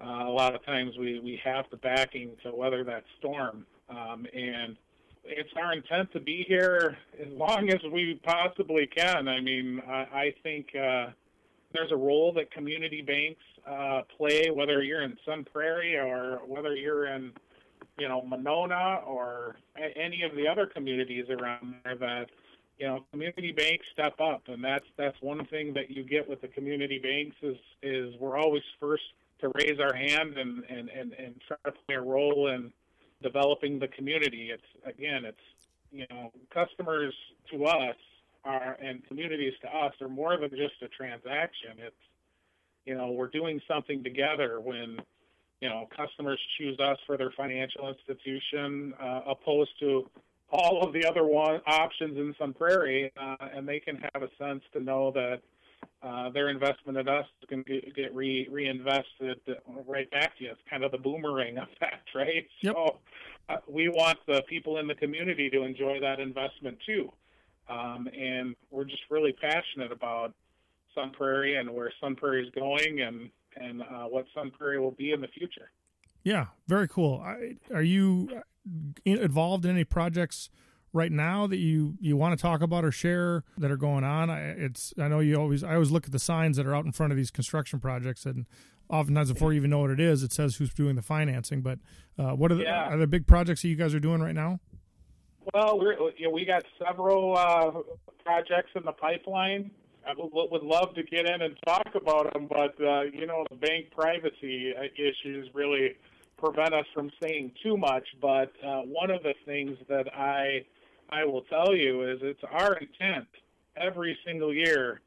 uh, 0.00 0.28
a 0.28 0.30
lot 0.30 0.54
of 0.54 0.64
times 0.64 0.96
we, 0.98 1.18
we 1.20 1.40
have 1.44 1.64
the 1.70 1.78
backing 1.78 2.32
to 2.42 2.54
weather 2.54 2.84
that 2.84 3.04
storm. 3.18 3.64
Um, 3.88 4.26
and 4.34 4.76
it's 5.24 5.50
our 5.56 5.72
intent 5.72 6.12
to 6.12 6.20
be 6.20 6.44
here 6.46 6.98
as 7.20 7.28
long 7.32 7.70
as 7.70 7.80
we 7.90 8.20
possibly 8.22 8.86
can. 8.86 9.28
I 9.28 9.40
mean, 9.40 9.82
I, 9.88 9.92
I 9.92 10.34
think 10.42 10.68
uh, 10.76 11.06
there's 11.72 11.92
a 11.92 11.96
role 11.96 12.32
that 12.34 12.50
community 12.50 13.02
banks 13.02 13.42
uh, 13.66 14.02
play, 14.16 14.50
whether 14.50 14.82
you're 14.82 15.02
in 15.02 15.16
Sun 15.24 15.46
Prairie 15.52 15.96
or 15.96 16.40
whether 16.46 16.74
you're 16.74 17.06
in, 17.06 17.32
you 17.98 18.08
know, 18.08 18.22
Monona 18.22 19.00
or 19.06 19.56
any 19.96 20.22
of 20.22 20.36
the 20.36 20.46
other 20.46 20.66
communities 20.66 21.24
around 21.30 21.76
there 21.84 21.96
that 21.96 22.26
you 22.78 22.86
know, 22.86 23.04
community 23.10 23.52
banks 23.52 23.86
step 23.92 24.20
up, 24.20 24.42
and 24.48 24.62
that's 24.62 24.86
that's 24.96 25.20
one 25.20 25.44
thing 25.46 25.72
that 25.74 25.90
you 25.90 26.02
get 26.02 26.28
with 26.28 26.40
the 26.40 26.48
community 26.48 26.98
banks 26.98 27.36
is 27.42 27.56
is 27.82 28.14
we're 28.20 28.36
always 28.36 28.62
first 28.78 29.04
to 29.40 29.50
raise 29.54 29.80
our 29.80 29.94
hand 29.94 30.36
and 30.36 30.64
and 30.68 30.90
and, 30.90 31.12
and 31.14 31.40
try 31.46 31.56
to 31.64 31.72
play 31.86 31.96
a 31.96 32.00
role 32.00 32.48
in 32.48 32.72
developing 33.22 33.78
the 33.78 33.88
community. 33.88 34.50
It's 34.52 34.62
again, 34.84 35.24
it's 35.24 35.38
you 35.90 36.06
know, 36.10 36.32
customers 36.52 37.14
to 37.50 37.64
us 37.64 37.96
are 38.44 38.76
and 38.82 39.06
communities 39.06 39.54
to 39.62 39.68
us 39.68 39.94
are 40.00 40.08
more 40.08 40.36
than 40.36 40.50
just 40.50 40.74
a 40.82 40.88
transaction. 40.88 41.72
It's 41.78 41.96
you 42.84 42.94
know, 42.94 43.10
we're 43.10 43.28
doing 43.28 43.60
something 43.66 44.04
together 44.04 44.60
when 44.60 44.98
you 45.60 45.68
know 45.70 45.88
customers 45.96 46.38
choose 46.58 46.78
us 46.78 46.98
for 47.06 47.16
their 47.16 47.30
financial 47.30 47.88
institution 47.88 48.92
uh, 49.00 49.22
opposed 49.26 49.78
to 49.80 50.10
all 50.50 50.82
of 50.82 50.92
the 50.92 51.04
other 51.04 51.24
one 51.24 51.60
options 51.66 52.16
in 52.16 52.34
Sun 52.38 52.54
Prairie, 52.54 53.12
uh, 53.20 53.48
and 53.54 53.68
they 53.68 53.80
can 53.80 53.96
have 54.14 54.22
a 54.22 54.28
sense 54.38 54.62
to 54.72 54.80
know 54.80 55.10
that 55.12 55.40
uh, 56.02 56.30
their 56.30 56.48
investment 56.50 56.98
in 56.98 57.08
us 57.08 57.26
can 57.48 57.62
get, 57.62 57.94
get 57.94 58.14
re, 58.14 58.48
reinvested 58.50 59.40
right 59.86 60.10
back 60.10 60.36
to 60.38 60.44
you. 60.44 60.50
It's 60.50 60.60
kind 60.68 60.84
of 60.84 60.92
the 60.92 60.98
boomerang 60.98 61.58
effect, 61.58 62.08
right? 62.14 62.46
Yep. 62.60 62.74
So 62.74 62.98
uh, 63.48 63.56
we 63.68 63.88
want 63.88 64.18
the 64.26 64.42
people 64.48 64.78
in 64.78 64.86
the 64.86 64.94
community 64.94 65.50
to 65.50 65.62
enjoy 65.62 66.00
that 66.00 66.20
investment 66.20 66.78
too, 66.86 67.12
um, 67.68 68.08
and 68.18 68.54
we're 68.70 68.84
just 68.84 69.02
really 69.10 69.32
passionate 69.32 69.90
about 69.90 70.32
Sun 70.94 71.10
Prairie 71.10 71.56
and 71.56 71.70
where 71.70 71.92
Sun 72.00 72.16
Prairie 72.16 72.46
is 72.46 72.52
going, 72.54 73.00
and 73.00 73.30
and 73.56 73.82
uh, 73.82 74.04
what 74.04 74.26
Sun 74.34 74.52
Prairie 74.52 74.78
will 74.78 74.92
be 74.92 75.12
in 75.12 75.20
the 75.20 75.28
future. 75.28 75.70
Yeah, 76.26 76.46
very 76.66 76.88
cool. 76.88 77.22
I, 77.24 77.54
are 77.72 77.84
you 77.84 78.42
involved 79.04 79.64
in 79.64 79.70
any 79.70 79.84
projects 79.84 80.50
right 80.92 81.12
now 81.12 81.46
that 81.46 81.58
you 81.58 81.94
you 82.00 82.16
want 82.16 82.36
to 82.36 82.42
talk 82.42 82.62
about 82.62 82.84
or 82.84 82.90
share 82.90 83.44
that 83.58 83.70
are 83.70 83.76
going 83.76 84.02
on? 84.02 84.28
I, 84.28 84.40
it's 84.40 84.92
I 84.98 85.06
know 85.06 85.20
you 85.20 85.36
always 85.36 85.62
I 85.62 85.74
always 85.74 85.92
look 85.92 86.04
at 86.04 86.10
the 86.10 86.18
signs 86.18 86.56
that 86.56 86.66
are 86.66 86.74
out 86.74 86.84
in 86.84 86.90
front 86.90 87.12
of 87.12 87.16
these 87.16 87.30
construction 87.30 87.78
projects, 87.78 88.26
and 88.26 88.44
oftentimes 88.90 89.32
before 89.32 89.52
you 89.52 89.58
even 89.58 89.70
know 89.70 89.78
what 89.78 89.90
it 89.90 90.00
is, 90.00 90.24
it 90.24 90.32
says 90.32 90.56
who's 90.56 90.74
doing 90.74 90.96
the 90.96 91.02
financing. 91.02 91.60
But 91.60 91.78
uh, 92.18 92.32
what 92.32 92.50
are 92.50 92.56
the 92.56 92.64
Yeah. 92.64 92.88
are 92.92 92.98
there 92.98 93.06
big 93.06 93.28
projects 93.28 93.62
that 93.62 93.68
you 93.68 93.76
guys 93.76 93.94
are 93.94 94.00
doing 94.00 94.20
right 94.20 94.34
now? 94.34 94.58
Well, 95.54 95.78
we're, 95.78 95.92
you 96.16 96.24
know, 96.26 96.30
we 96.30 96.44
got 96.44 96.64
several 96.84 97.38
uh, 97.38 97.70
projects 98.24 98.72
in 98.74 98.82
the 98.84 98.90
pipeline. 98.90 99.70
I 100.04 100.12
would, 100.18 100.50
would 100.50 100.64
love 100.64 100.92
to 100.96 101.04
get 101.04 101.24
in 101.26 101.40
and 101.42 101.56
talk 101.64 101.86
about 101.94 102.32
them, 102.32 102.48
but 102.48 102.74
uh, 102.84 103.02
you 103.02 103.28
know, 103.28 103.44
the 103.48 103.56
bank 103.56 103.92
privacy 103.92 104.74
uh, 104.76 104.82
issues 104.96 105.48
really 105.54 105.94
prevent 106.38 106.74
us 106.74 106.86
from 106.94 107.10
saying 107.22 107.52
too 107.62 107.76
much. 107.76 108.04
But 108.20 108.52
uh, 108.64 108.82
one 108.82 109.10
of 109.10 109.22
the 109.22 109.34
things 109.44 109.76
that 109.88 110.06
I 110.14 110.64
I 111.10 111.24
will 111.24 111.42
tell 111.42 111.74
you 111.74 112.02
is 112.10 112.18
it's 112.22 112.42
our 112.50 112.74
intent 112.74 113.26
every 113.76 114.16
single 114.26 114.52
year 114.52 115.00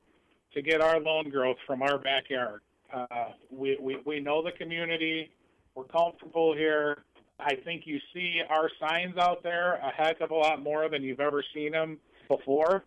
to 0.54 0.62
get 0.62 0.82
our 0.82 1.00
loan 1.00 1.30
growth 1.30 1.58
from 1.68 1.82
our 1.82 1.98
backyard. 1.98 2.62
Uh, 2.94 3.06
we, 3.52 3.78
we 3.82 3.98
we 4.06 4.20
know 4.20 4.42
the 4.44 4.52
community. 4.52 5.30
We're 5.76 5.84
comfortable 5.86 6.56
here. 6.56 7.04
I 7.39 7.56
think 7.56 7.84
you 7.86 8.00
see 8.13 8.42
our 8.50 8.70
signs 8.80 9.18
out 9.18 9.44
there 9.44 9.76
a 9.76 9.92
heck 9.96 10.20
of 10.22 10.32
a 10.32 10.36
lot 10.36 10.62
more 10.62 10.89
than 10.89 11.04
you've 11.04 11.20
ever 11.22 11.44
seen 11.54 11.72
them 11.72 11.98
before. 12.28 12.84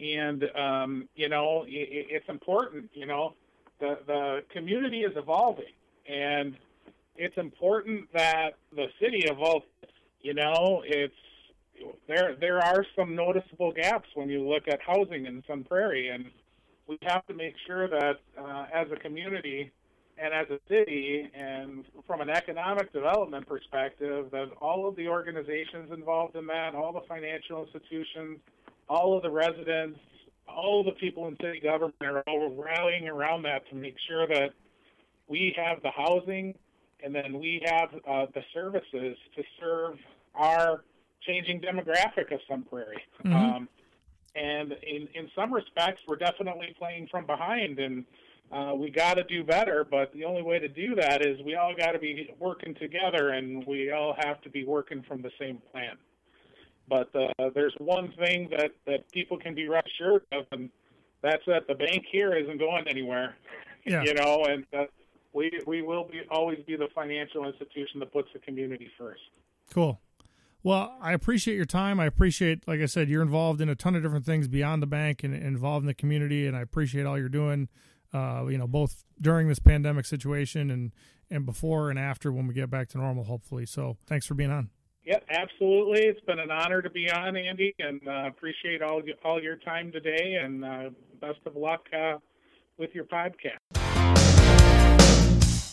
And 0.00 0.44
um, 0.56 1.08
you 1.14 1.28
know, 1.28 1.62
i 1.64 1.66
i- 1.66 2.08
it's 2.10 2.28
important. 2.28 2.90
You 2.94 3.06
know, 3.06 3.34
the 3.80 3.98
the 4.06 4.44
community 4.52 5.00
is 5.02 5.12
evolving, 5.16 5.74
and 6.08 6.56
it's 7.16 7.36
important 7.36 8.12
that 8.12 8.54
the 8.74 8.86
city 9.00 9.24
evolves 9.26 9.66
you 10.22 10.34
know, 10.34 10.82
it's 10.86 11.14
there. 12.08 12.36
There 12.40 12.58
are 12.58 12.86
some 12.96 13.14
noticeable 13.14 13.72
gaps 13.72 14.08
when 14.14 14.28
you 14.28 14.48
look 14.48 14.68
at 14.68 14.80
housing 14.80 15.26
in 15.26 15.42
Sun 15.46 15.64
Prairie, 15.64 16.08
and 16.08 16.26
we 16.86 16.96
have 17.02 17.26
to 17.26 17.34
make 17.34 17.54
sure 17.66 17.88
that 17.88 18.20
uh, 18.38 18.66
as 18.72 18.86
a 18.92 18.96
community 18.96 19.70
and 20.16 20.32
as 20.32 20.46
a 20.50 20.60
city, 20.68 21.28
and 21.34 21.84
from 22.06 22.20
an 22.20 22.30
economic 22.30 22.92
development 22.92 23.48
perspective, 23.48 24.30
that 24.30 24.50
all 24.60 24.86
of 24.86 24.94
the 24.94 25.08
organizations 25.08 25.90
involved 25.90 26.36
in 26.36 26.46
that, 26.46 26.74
all 26.74 26.92
the 26.92 27.00
financial 27.08 27.64
institutions, 27.64 28.38
all 28.88 29.16
of 29.16 29.22
the 29.22 29.30
residents, 29.30 29.98
all 30.46 30.84
the 30.84 30.92
people 30.92 31.26
in 31.28 31.36
city 31.38 31.60
government 31.60 31.94
are 32.02 32.22
all 32.28 32.54
rallying 32.54 33.08
around 33.08 33.42
that 33.42 33.68
to 33.70 33.74
make 33.74 33.96
sure 34.06 34.26
that 34.28 34.50
we 35.26 35.54
have 35.56 35.82
the 35.82 35.90
housing 35.90 36.54
and 37.04 37.14
then 37.14 37.38
we 37.38 37.62
have 37.66 37.90
uh, 38.08 38.26
the 38.34 38.42
services 38.54 39.16
to 39.36 39.42
serve 39.60 39.98
our 40.34 40.84
changing 41.26 41.60
demographic 41.60 42.32
of 42.32 42.40
Sun 42.48 42.64
Prairie. 42.64 43.02
Mhm. 43.24 43.32
Um, 43.34 43.68
and 44.34 44.72
in, 44.82 45.08
in 45.14 45.30
some 45.34 45.52
respects, 45.52 46.00
we're 46.08 46.16
definitely 46.16 46.74
playing 46.78 47.08
from 47.10 47.26
behind, 47.26 47.78
and 47.78 48.04
uh, 48.50 48.72
we 48.74 48.90
got 48.90 49.14
to 49.14 49.24
do 49.24 49.44
better. 49.44 49.84
But 49.88 50.12
the 50.14 50.24
only 50.24 50.42
way 50.42 50.58
to 50.58 50.68
do 50.68 50.94
that 50.94 51.24
is 51.24 51.40
we 51.44 51.54
all 51.54 51.74
got 51.74 51.92
to 51.92 51.98
be 51.98 52.34
working 52.38 52.74
together, 52.74 53.30
and 53.30 53.64
we 53.66 53.90
all 53.90 54.14
have 54.24 54.40
to 54.42 54.50
be 54.50 54.64
working 54.64 55.02
from 55.02 55.22
the 55.22 55.30
same 55.38 55.58
plan. 55.70 55.96
But 56.88 57.14
uh, 57.14 57.50
there's 57.54 57.74
one 57.78 58.12
thing 58.18 58.48
that, 58.56 58.72
that 58.86 59.10
people 59.12 59.38
can 59.38 59.54
be 59.54 59.68
rest 59.68 59.88
assured 59.94 60.22
of, 60.32 60.46
and 60.50 60.70
that's 61.22 61.44
that 61.46 61.66
the 61.68 61.74
bank 61.74 62.04
here 62.10 62.34
isn't 62.34 62.58
going 62.58 62.88
anywhere. 62.88 63.36
Yeah. 63.84 64.02
You 64.04 64.14
know, 64.14 64.44
and 64.48 64.64
uh, 64.72 64.84
we 65.32 65.50
we 65.66 65.82
will 65.82 66.04
be 66.04 66.22
always 66.30 66.58
be 66.66 66.76
the 66.76 66.88
financial 66.94 67.46
institution 67.46 68.00
that 68.00 68.12
puts 68.12 68.28
the 68.32 68.38
community 68.40 68.88
first. 68.98 69.20
Cool. 69.70 70.00
Well, 70.64 70.96
I 71.00 71.12
appreciate 71.12 71.56
your 71.56 71.64
time. 71.64 71.98
I 71.98 72.06
appreciate, 72.06 72.68
like 72.68 72.80
I 72.80 72.86
said, 72.86 73.08
you're 73.08 73.22
involved 73.22 73.60
in 73.60 73.68
a 73.68 73.74
ton 73.74 73.96
of 73.96 74.02
different 74.02 74.24
things 74.24 74.46
beyond 74.46 74.80
the 74.80 74.86
bank 74.86 75.24
and, 75.24 75.34
involved 75.34 75.82
in 75.82 75.88
the 75.88 75.94
community, 75.94 76.46
and 76.46 76.56
I 76.56 76.60
appreciate 76.60 77.04
all 77.04 77.18
you're 77.18 77.28
doing. 77.28 77.68
Uh, 78.14 78.46
you 78.48 78.58
know, 78.58 78.66
both 78.66 79.04
during 79.20 79.48
this 79.48 79.58
pandemic 79.58 80.04
situation 80.04 80.70
and 80.70 80.92
and 81.30 81.46
before 81.46 81.88
and 81.88 81.98
after 81.98 82.30
when 82.30 82.46
we 82.46 82.54
get 82.54 82.70
back 82.70 82.88
to 82.90 82.98
normal, 82.98 83.24
hopefully. 83.24 83.66
So, 83.66 83.96
thanks 84.06 84.26
for 84.26 84.34
being 84.34 84.50
on. 84.50 84.70
Yeah, 85.04 85.18
absolutely. 85.30 86.02
It's 86.02 86.20
been 86.20 86.38
an 86.38 86.50
honor 86.50 86.80
to 86.80 86.90
be 86.90 87.10
on, 87.10 87.36
Andy, 87.36 87.74
and 87.80 88.00
uh, 88.06 88.28
appreciate 88.28 88.82
all 88.82 89.02
all 89.24 89.42
your 89.42 89.56
time 89.56 89.90
today. 89.90 90.38
And 90.40 90.64
uh, 90.64 90.90
best 91.20 91.40
of 91.44 91.56
luck 91.56 91.86
uh, 91.92 92.18
with 92.78 92.94
your 92.94 93.04
podcast. 93.04 93.81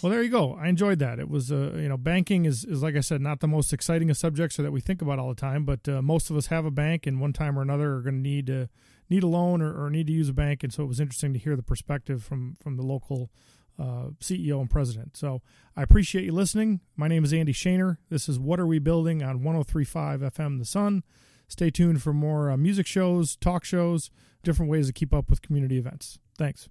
Well, 0.01 0.11
there 0.11 0.23
you 0.23 0.29
go. 0.29 0.53
I 0.53 0.67
enjoyed 0.67 0.99
that. 0.99 1.19
It 1.19 1.29
was, 1.29 1.51
uh, 1.51 1.73
you 1.75 1.89
know, 1.89 1.97
banking 1.97 2.45
is, 2.45 2.63
is 2.63 2.81
like 2.81 2.95
I 2.95 3.01
said, 3.01 3.19
not 3.21 3.41
the 3.41 3.47
most 3.47 3.73
exciting 3.73 4.09
of 4.09 4.15
subjects 4.17 4.57
or 4.57 4.63
that 4.63 4.71
we 4.71 4.79
think 4.79 5.01
about 5.01 5.19
all 5.19 5.29
the 5.29 5.35
time. 5.35 5.65
But 5.65 5.89
uh, 5.89 6.01
most 6.01 6.29
of 6.29 6.37
us 6.37 6.47
have 6.47 6.63
a 6.65 6.71
bank, 6.71 7.05
and 7.05 7.19
one 7.19 7.33
time 7.33 7.59
or 7.59 7.61
another 7.61 7.95
are 7.95 8.01
going 8.01 8.15
to 8.15 8.21
need 8.21 8.47
to 8.47 8.69
need 9.09 9.23
a 9.23 9.27
loan 9.27 9.61
or, 9.61 9.85
or 9.85 9.89
need 9.89 10.07
to 10.07 10.13
use 10.13 10.29
a 10.29 10.33
bank. 10.33 10.63
And 10.63 10.71
so 10.71 10.83
it 10.83 10.87
was 10.87 10.99
interesting 10.99 11.33
to 11.33 11.39
hear 11.39 11.55
the 11.55 11.63
perspective 11.63 12.23
from 12.23 12.55
from 12.61 12.77
the 12.77 12.83
local 12.83 13.29
uh, 13.77 14.11
CEO 14.21 14.61
and 14.61 14.69
president. 14.69 15.17
So 15.17 15.41
I 15.75 15.83
appreciate 15.83 16.25
you 16.25 16.31
listening. 16.31 16.79
My 16.95 17.07
name 17.07 17.23
is 17.23 17.33
Andy 17.33 17.53
Shaner. 17.53 17.97
This 18.09 18.29
is 18.29 18.39
What 18.39 18.59
Are 18.59 18.67
We 18.67 18.79
Building 18.79 19.23
on 19.23 19.39
103.5 19.39 20.19
FM 20.31 20.59
The 20.59 20.65
Sun. 20.65 21.03
Stay 21.47 21.71
tuned 21.71 22.01
for 22.01 22.13
more 22.13 22.51
uh, 22.51 22.57
music 22.57 22.85
shows, 22.85 23.35
talk 23.35 23.65
shows, 23.65 24.11
different 24.43 24.69
ways 24.69 24.87
to 24.87 24.93
keep 24.93 25.13
up 25.13 25.29
with 25.29 25.41
community 25.41 25.77
events. 25.77 26.19
Thanks. 26.37 26.69